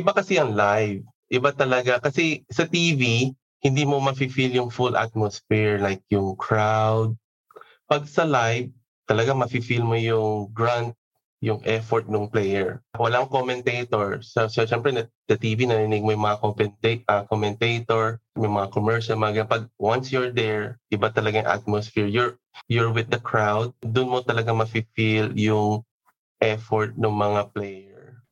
iba 0.00 0.16
kasi 0.16 0.40
ang 0.40 0.56
live. 0.56 1.04
Iba 1.28 1.52
talaga. 1.52 2.00
Kasi 2.00 2.42
sa 2.48 2.64
TV, 2.64 3.30
hindi 3.60 3.82
mo 3.84 4.00
mafe-feel 4.00 4.56
yung 4.56 4.72
full 4.72 4.96
atmosphere 4.96 5.76
like 5.76 6.00
yung 6.08 6.32
crowd. 6.40 7.12
Pag 7.84 8.08
sa 8.08 8.24
live, 8.24 8.72
talaga 9.04 9.36
mafe-feel 9.36 9.84
mo 9.84 9.94
yung 10.00 10.48
grunt, 10.56 10.96
yung 11.44 11.60
effort 11.68 12.08
ng 12.08 12.28
player. 12.32 12.80
Walang 12.96 13.28
commentator. 13.28 14.20
So, 14.24 14.48
so 14.48 14.64
syempre, 14.64 14.92
sa 15.28 15.36
TV, 15.36 15.68
narinig 15.68 16.04
mo 16.04 16.12
yung 16.16 16.24
mga 16.24 16.40
commenta- 16.40 17.04
uh, 17.08 17.24
commentator, 17.28 18.20
may 18.36 18.48
mga 18.48 18.72
commercial, 18.72 19.20
mga 19.20 19.48
Pag 19.48 19.68
once 19.80 20.12
you're 20.12 20.32
there, 20.32 20.80
iba 20.92 21.12
talaga 21.12 21.44
yung 21.44 21.52
atmosphere. 21.52 22.08
You're, 22.08 22.40
you're 22.68 22.92
with 22.92 23.08
the 23.12 23.20
crowd. 23.20 23.72
Doon 23.84 24.08
mo 24.08 24.18
talaga 24.24 24.52
mafe-feel 24.52 25.32
yung 25.36 25.84
effort 26.40 26.96
ng 26.96 27.12
mga 27.12 27.52
players. 27.52 27.89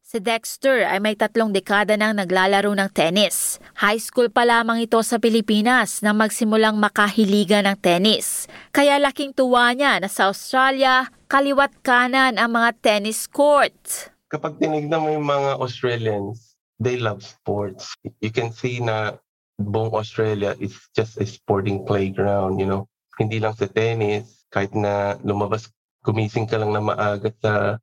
Si 0.08 0.24
Dexter 0.24 0.88
ay 0.88 1.04
may 1.04 1.12
tatlong 1.12 1.52
dekada 1.52 1.92
nang 1.92 2.16
naglalaro 2.16 2.72
ng 2.72 2.88
tennis. 2.96 3.60
High 3.76 4.00
school 4.00 4.32
pa 4.32 4.48
lamang 4.48 4.80
ito 4.80 4.96
sa 5.04 5.20
Pilipinas 5.20 6.00
nang 6.00 6.16
magsimulang 6.16 6.80
makahiligan 6.80 7.68
ng 7.68 7.76
tennis. 7.76 8.48
Kaya 8.72 8.96
laking 8.96 9.36
tuwa 9.36 9.68
niya 9.76 10.00
na 10.00 10.08
sa 10.08 10.32
Australia, 10.32 11.12
kaliwat 11.28 11.84
kanan 11.84 12.40
ang 12.40 12.56
mga 12.56 12.80
tennis 12.80 13.28
court. 13.28 14.08
Kapag 14.32 14.56
tinignan 14.56 14.96
mo 14.96 15.12
yung 15.12 15.28
mga 15.28 15.60
Australians, 15.60 16.56
they 16.80 16.96
love 16.96 17.20
sports. 17.20 17.92
You 18.24 18.32
can 18.32 18.48
see 18.48 18.80
na 18.80 19.20
buong 19.60 19.92
Australia 19.92 20.56
is 20.56 20.72
just 20.96 21.20
a 21.20 21.28
sporting 21.28 21.84
playground, 21.84 22.56
you 22.56 22.64
know. 22.64 22.88
Hindi 23.20 23.44
lang 23.44 23.60
sa 23.60 23.68
tennis, 23.68 24.48
kahit 24.48 24.72
na 24.72 25.20
lumabas, 25.20 25.68
gumising 26.00 26.48
ka 26.48 26.56
lang 26.56 26.72
na 26.72 26.80
maaga 26.80 27.28
sa 27.44 27.76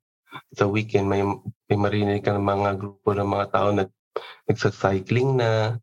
sa 0.54 0.66
weekend 0.66 1.08
may, 1.10 1.22
may 1.68 1.78
marinig 1.78 2.24
ka 2.24 2.32
ng 2.34 2.42
mga 2.42 2.70
grupo 2.78 3.12
ng 3.12 3.28
mga 3.28 3.46
tao 3.52 3.68
na 3.72 3.84
nagsa-cycling 4.48 5.40
na 5.40 5.76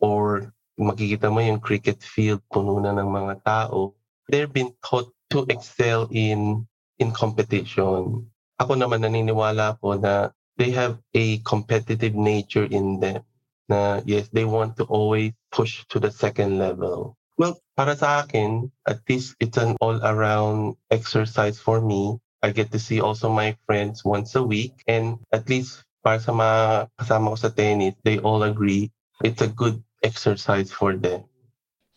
or 0.00 0.52
makikita 0.76 1.32
mo 1.32 1.40
yung 1.40 1.62
cricket 1.62 2.02
field 2.04 2.44
puno 2.52 2.80
na 2.80 2.92
ng 2.92 3.08
mga 3.08 3.34
tao. 3.44 3.96
They're 4.28 4.50
been 4.50 4.74
taught 4.84 5.08
to 5.32 5.46
excel 5.48 6.08
in 6.12 6.66
in 6.98 7.12
competition. 7.12 8.26
Ako 8.56 8.72
naman 8.76 9.04
naniniwala 9.04 9.76
po 9.80 9.96
na 9.96 10.32
they 10.56 10.72
have 10.72 10.96
a 11.12 11.38
competitive 11.44 12.16
nature 12.16 12.64
in 12.64 13.00
them. 13.00 13.20
Na 13.68 14.00
yes, 14.06 14.28
they 14.32 14.44
want 14.46 14.78
to 14.80 14.84
always 14.88 15.32
push 15.52 15.84
to 15.92 16.00
the 16.00 16.10
second 16.10 16.56
level. 16.56 17.18
Well, 17.36 17.60
para 17.76 17.92
sa 17.92 18.24
akin, 18.24 18.72
at 18.88 19.04
least 19.04 19.36
it's 19.44 19.60
an 19.60 19.76
all-around 19.84 20.80
exercise 20.88 21.60
for 21.60 21.84
me 21.84 22.16
I 22.46 22.54
get 22.54 22.70
to 22.70 22.78
see 22.78 23.02
also 23.02 23.26
my 23.26 23.58
friends 23.66 24.06
once 24.06 24.38
a 24.38 24.42
week. 24.46 24.78
And 24.86 25.18
at 25.34 25.50
least 25.50 25.82
para 26.06 26.22
sa 26.22 26.30
mga 26.30 26.86
kasama 26.94 27.34
ko 27.34 27.36
sa 27.42 27.50
tennis, 27.50 27.98
they 28.06 28.22
all 28.22 28.46
agree 28.46 28.94
it's 29.26 29.42
a 29.42 29.50
good 29.50 29.82
exercise 30.06 30.70
for 30.70 30.94
them. 30.94 31.26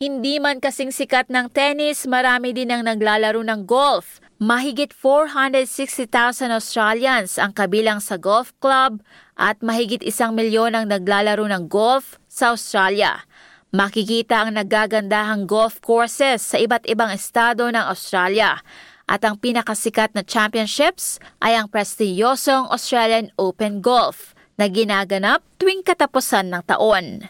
Hindi 0.02 0.42
man 0.42 0.58
kasing 0.58 0.90
sikat 0.96 1.30
ng 1.30 1.52
tennis, 1.54 2.08
marami 2.10 2.56
din 2.56 2.72
ang 2.72 2.88
naglalaro 2.88 3.44
ng 3.46 3.68
golf. 3.68 4.24
Mahigit 4.40 4.96
460,000 4.96 6.56
Australians 6.56 7.36
ang 7.36 7.52
kabilang 7.52 8.00
sa 8.00 8.16
golf 8.16 8.56
club 8.64 9.04
at 9.36 9.60
mahigit 9.60 10.00
isang 10.02 10.32
milyon 10.34 10.74
ang 10.74 10.88
naglalaro 10.88 11.44
ng 11.44 11.68
golf 11.68 12.16
sa 12.32 12.56
Australia. 12.56 13.28
Makikita 13.76 14.48
ang 14.48 14.56
nagagandahang 14.56 15.44
golf 15.46 15.84
courses 15.84 16.42
sa 16.42 16.58
iba't 16.58 16.88
ibang 16.88 17.12
estado 17.12 17.68
ng 17.68 17.86
Australia 17.86 18.64
at 19.10 19.26
ang 19.26 19.42
pinakasikat 19.42 20.14
na 20.14 20.22
championships 20.22 21.18
ay 21.42 21.58
ang 21.58 21.66
prestiyosong 21.66 22.70
Australian 22.70 23.34
Open 23.42 23.82
Golf 23.82 24.38
na 24.62 24.70
ginaganap 24.70 25.42
tuwing 25.58 25.82
katapusan 25.82 26.54
ng 26.54 26.64
taon. 26.70 27.26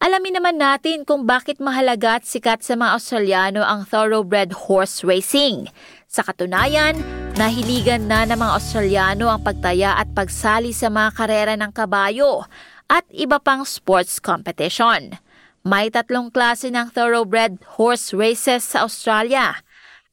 Alamin 0.00 0.40
naman 0.40 0.56
natin 0.56 1.04
kung 1.04 1.28
bakit 1.28 1.60
mahalaga 1.60 2.16
at 2.16 2.24
sikat 2.24 2.64
sa 2.64 2.72
mga 2.72 2.96
Australiano 2.96 3.60
ang 3.60 3.84
thoroughbred 3.84 4.64
horse 4.64 5.04
racing. 5.04 5.68
Sa 6.08 6.24
katunayan, 6.24 6.96
nahiligan 7.36 8.08
na 8.08 8.24
ng 8.24 8.40
mga 8.40 8.56
Australiano 8.56 9.28
ang 9.28 9.44
pagtaya 9.44 10.00
at 10.00 10.08
pagsali 10.16 10.72
sa 10.72 10.88
mga 10.88 11.10
karera 11.12 11.52
ng 11.52 11.68
kabayo 11.76 12.48
at 12.88 13.04
iba 13.12 13.36
pang 13.36 13.68
sports 13.68 14.16
competition. 14.16 15.20
May 15.60 15.92
tatlong 15.92 16.32
klase 16.32 16.72
ng 16.72 16.88
thoroughbred 16.88 17.60
horse 17.76 18.16
races 18.16 18.64
sa 18.64 18.88
Australia. 18.88 19.60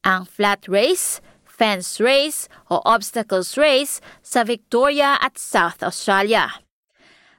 Ang 0.03 0.27
flat 0.27 0.67
race, 0.67 1.23
fence 1.47 2.03
race 2.03 2.51
o 2.67 2.83
obstacles 2.83 3.55
race 3.55 4.03
sa 4.19 4.43
Victoria 4.43 5.15
at 5.23 5.39
South 5.39 5.79
Australia. 5.87 6.51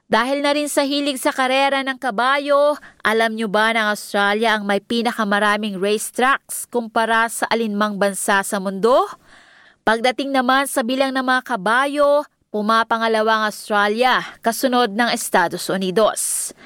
Dahil 0.09 0.41
na 0.41 0.57
rin 0.57 0.65
sa 0.65 0.81
hilig 0.89 1.21
sa 1.21 1.29
karera 1.29 1.85
ng 1.85 2.01
kabayo, 2.01 2.81
alam 3.05 3.37
nyo 3.37 3.45
ba 3.45 3.77
na 3.77 3.93
Australia 3.93 4.57
ang 4.57 4.65
may 4.65 4.81
pinakamaraming 4.81 5.77
racetracks 5.77 6.65
kumpara 6.65 7.29
sa 7.29 7.45
alinmang 7.45 8.01
bansa 8.01 8.41
sa 8.41 8.57
mundo? 8.57 9.05
Pagdating 9.85 10.33
naman 10.33 10.65
sa 10.65 10.81
bilang 10.81 11.13
ng 11.13 11.21
mga 11.21 11.45
kabayo, 11.45 12.25
pumapangalawa 12.49 13.37
ang 13.37 13.53
Australia 13.53 14.25
kasunod 14.41 14.97
ng 14.97 15.13
Estados 15.13 15.69
Unidos. 15.69 16.57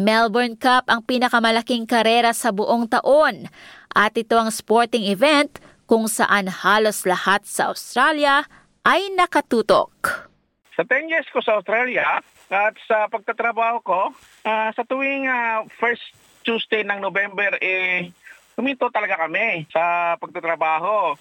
Melbourne 0.00 0.56
Cup 0.56 0.88
ang 0.88 1.04
pinakamalaking 1.04 1.84
karera 1.84 2.32
sa 2.32 2.48
buong 2.48 2.88
taon 2.88 3.52
at 3.92 4.16
ito 4.16 4.32
ang 4.40 4.48
sporting 4.48 5.04
event 5.12 5.60
kung 5.84 6.08
saan 6.08 6.48
halos 6.48 7.04
lahat 7.04 7.44
sa 7.44 7.68
Australia 7.68 8.48
ay 8.88 9.12
nakatutok. 9.12 10.24
Sa 10.72 10.82
10 10.88 11.12
years 11.12 11.28
ko 11.28 11.44
sa 11.44 11.60
Australia 11.60 12.24
at 12.48 12.74
sa 12.88 13.12
pagtatrabaho 13.12 13.84
ko, 13.84 14.00
uh, 14.48 14.70
sa 14.72 14.82
tuwing 14.88 15.28
uh, 15.28 15.68
first 15.76 16.02
Tuesday 16.40 16.80
ng 16.80 17.04
November, 17.04 17.60
eh, 17.60 18.08
huminto 18.56 18.88
talaga 18.88 19.28
kami 19.28 19.68
sa 19.68 20.16
pagtatrabaho 20.16 21.12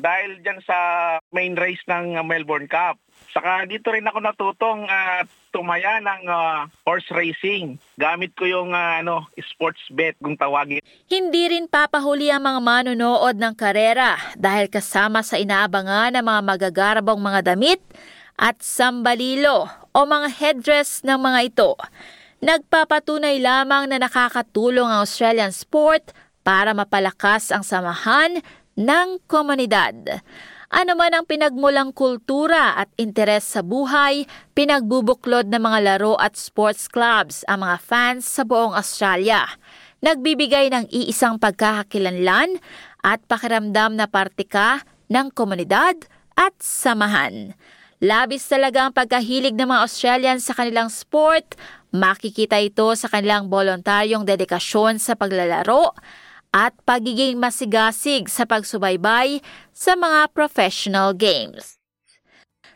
dahil 0.00 0.40
dyan 0.40 0.64
sa 0.64 0.78
main 1.36 1.52
race 1.52 1.84
ng 1.84 2.16
Melbourne 2.24 2.70
Cup. 2.70 2.96
Saka 3.28 3.68
dito 3.68 3.92
rin 3.92 4.08
ako 4.08 4.18
natutong 4.24 4.88
uh, 4.88 5.22
tumaya 5.52 6.00
ng 6.00 6.24
uh, 6.26 6.66
horse 6.88 7.06
racing. 7.12 7.76
Gamit 8.00 8.32
ko 8.32 8.48
yung 8.48 8.72
uh, 8.72 9.04
ano, 9.04 9.28
sports 9.38 9.84
bet 9.92 10.16
kung 10.18 10.34
tawagin. 10.34 10.80
Hindi 11.06 11.52
rin 11.52 11.68
papahuli 11.68 12.32
ang 12.32 12.42
mga 12.42 12.60
manonood 12.64 13.36
ng 13.36 13.54
karera 13.54 14.16
dahil 14.34 14.72
kasama 14.72 15.20
sa 15.20 15.36
inaabangan 15.36 16.16
ng 16.16 16.24
mga 16.24 16.40
magagarabong 16.42 17.20
mga 17.20 17.52
damit 17.52 17.84
at 18.40 18.58
sambalilo 18.64 19.68
o 19.92 19.98
mga 20.08 20.28
headdress 20.32 21.04
ng 21.04 21.20
mga 21.20 21.40
ito. 21.52 21.76
Nagpapatunay 22.42 23.38
lamang 23.38 23.86
na 23.86 24.02
nakakatulong 24.02 24.88
ang 24.88 25.06
Australian 25.06 25.54
sport 25.54 26.10
para 26.42 26.74
mapalakas 26.74 27.54
ang 27.54 27.62
samahan 27.62 28.42
ng 28.74 29.22
komunidad. 29.30 29.94
Ano 30.72 30.96
man 30.96 31.12
ang 31.12 31.28
pinagmulang 31.28 31.92
kultura 31.92 32.72
at 32.80 32.88
interes 32.96 33.44
sa 33.44 33.60
buhay, 33.60 34.24
pinagbubuklod 34.56 35.52
ng 35.52 35.60
mga 35.60 35.78
laro 35.84 36.16
at 36.16 36.32
sports 36.32 36.88
clubs 36.88 37.44
ang 37.44 37.60
mga 37.60 37.76
fans 37.76 38.24
sa 38.24 38.40
buong 38.40 38.72
Australia. 38.72 39.44
Nagbibigay 40.00 40.72
ng 40.72 40.88
iisang 40.88 41.36
pagkakakilanlan 41.36 42.56
at 43.04 43.20
pakiramdam 43.28 44.00
na 44.00 44.08
parte 44.08 44.48
ka 44.48 44.80
ng 45.12 45.28
komunidad 45.36 46.08
at 46.40 46.56
samahan. 46.56 47.52
Labis 48.00 48.48
talaga 48.48 48.88
ang 48.88 48.96
pagkahilig 48.96 49.52
ng 49.52 49.68
mga 49.68 49.84
Australians 49.84 50.48
sa 50.48 50.56
kanilang 50.56 50.88
sport. 50.88 51.52
Makikita 51.92 52.56
ito 52.64 52.88
sa 52.96 53.12
kanilang 53.12 53.52
voluntaryong 53.52 54.24
dedikasyon 54.24 54.96
sa 54.96 55.20
paglalaro 55.20 55.92
at 56.52 56.76
pagiging 56.84 57.40
masigasig 57.40 58.28
sa 58.28 58.44
pagsubaybay 58.44 59.40
sa 59.72 59.96
mga 59.96 60.28
professional 60.36 61.16
games. 61.16 61.80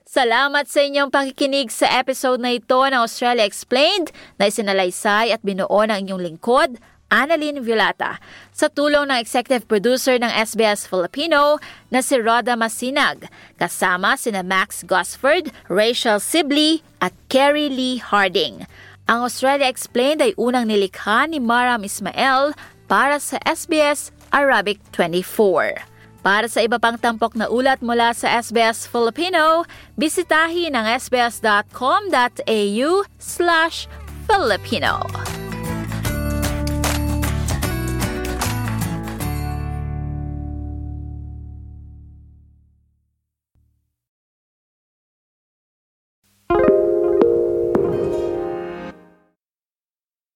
Salamat 0.09 0.65
sa 0.65 0.81
inyong 0.81 1.12
pakikinig 1.12 1.69
sa 1.69 1.93
episode 2.01 2.41
na 2.41 2.57
ito 2.57 2.81
ng 2.81 2.97
Australia 2.97 3.45
Explained 3.45 4.09
na 4.41 4.49
isinalaysay 4.49 5.29
at 5.29 5.45
binuo 5.45 5.85
ng 5.85 6.09
inyong 6.09 6.23
lingkod, 6.25 6.81
Annalyn 7.12 7.61
Violata, 7.61 8.19
sa 8.51 8.73
tulong 8.73 9.12
ng 9.12 9.21
executive 9.21 9.69
producer 9.69 10.17
ng 10.19 10.33
SBS 10.33 10.89
Filipino 10.89 11.61
na 11.93 12.01
si 12.01 12.19
Roda 12.19 12.57
Masinag, 12.57 13.29
kasama 13.61 14.17
sina 14.17 14.41
Max 14.41 14.83
Gosford, 14.83 15.53
Rachel 15.69 16.19
Sibley 16.19 16.81
at 16.99 17.12
Kerry 17.29 17.69
Lee 17.71 18.01
Harding. 18.01 18.65
Ang 19.07 19.23
Australia 19.23 19.71
Explained 19.71 20.19
ay 20.19 20.35
unang 20.35 20.67
nilikha 20.67 21.31
ni 21.31 21.39
Maram 21.39 21.87
Ismael 21.87 22.59
para 22.87 23.18
sa 23.18 23.38
SBS 23.42 24.14
Arabic 24.31 24.79
24. 24.94 25.83
Para 26.27 26.51
sa 26.51 26.59
iba 26.59 26.83
pang 26.83 26.99
tampok 26.99 27.38
na 27.38 27.46
ulat 27.46 27.79
mula 27.87 28.11
sa 28.11 28.27
SBS 28.42 28.90
Filipino, 28.90 29.62
bisitahin 29.94 30.75
ang 30.75 30.90
sbs.com.au 30.99 32.90
slash 33.22 33.87
Filipino. 34.27 35.46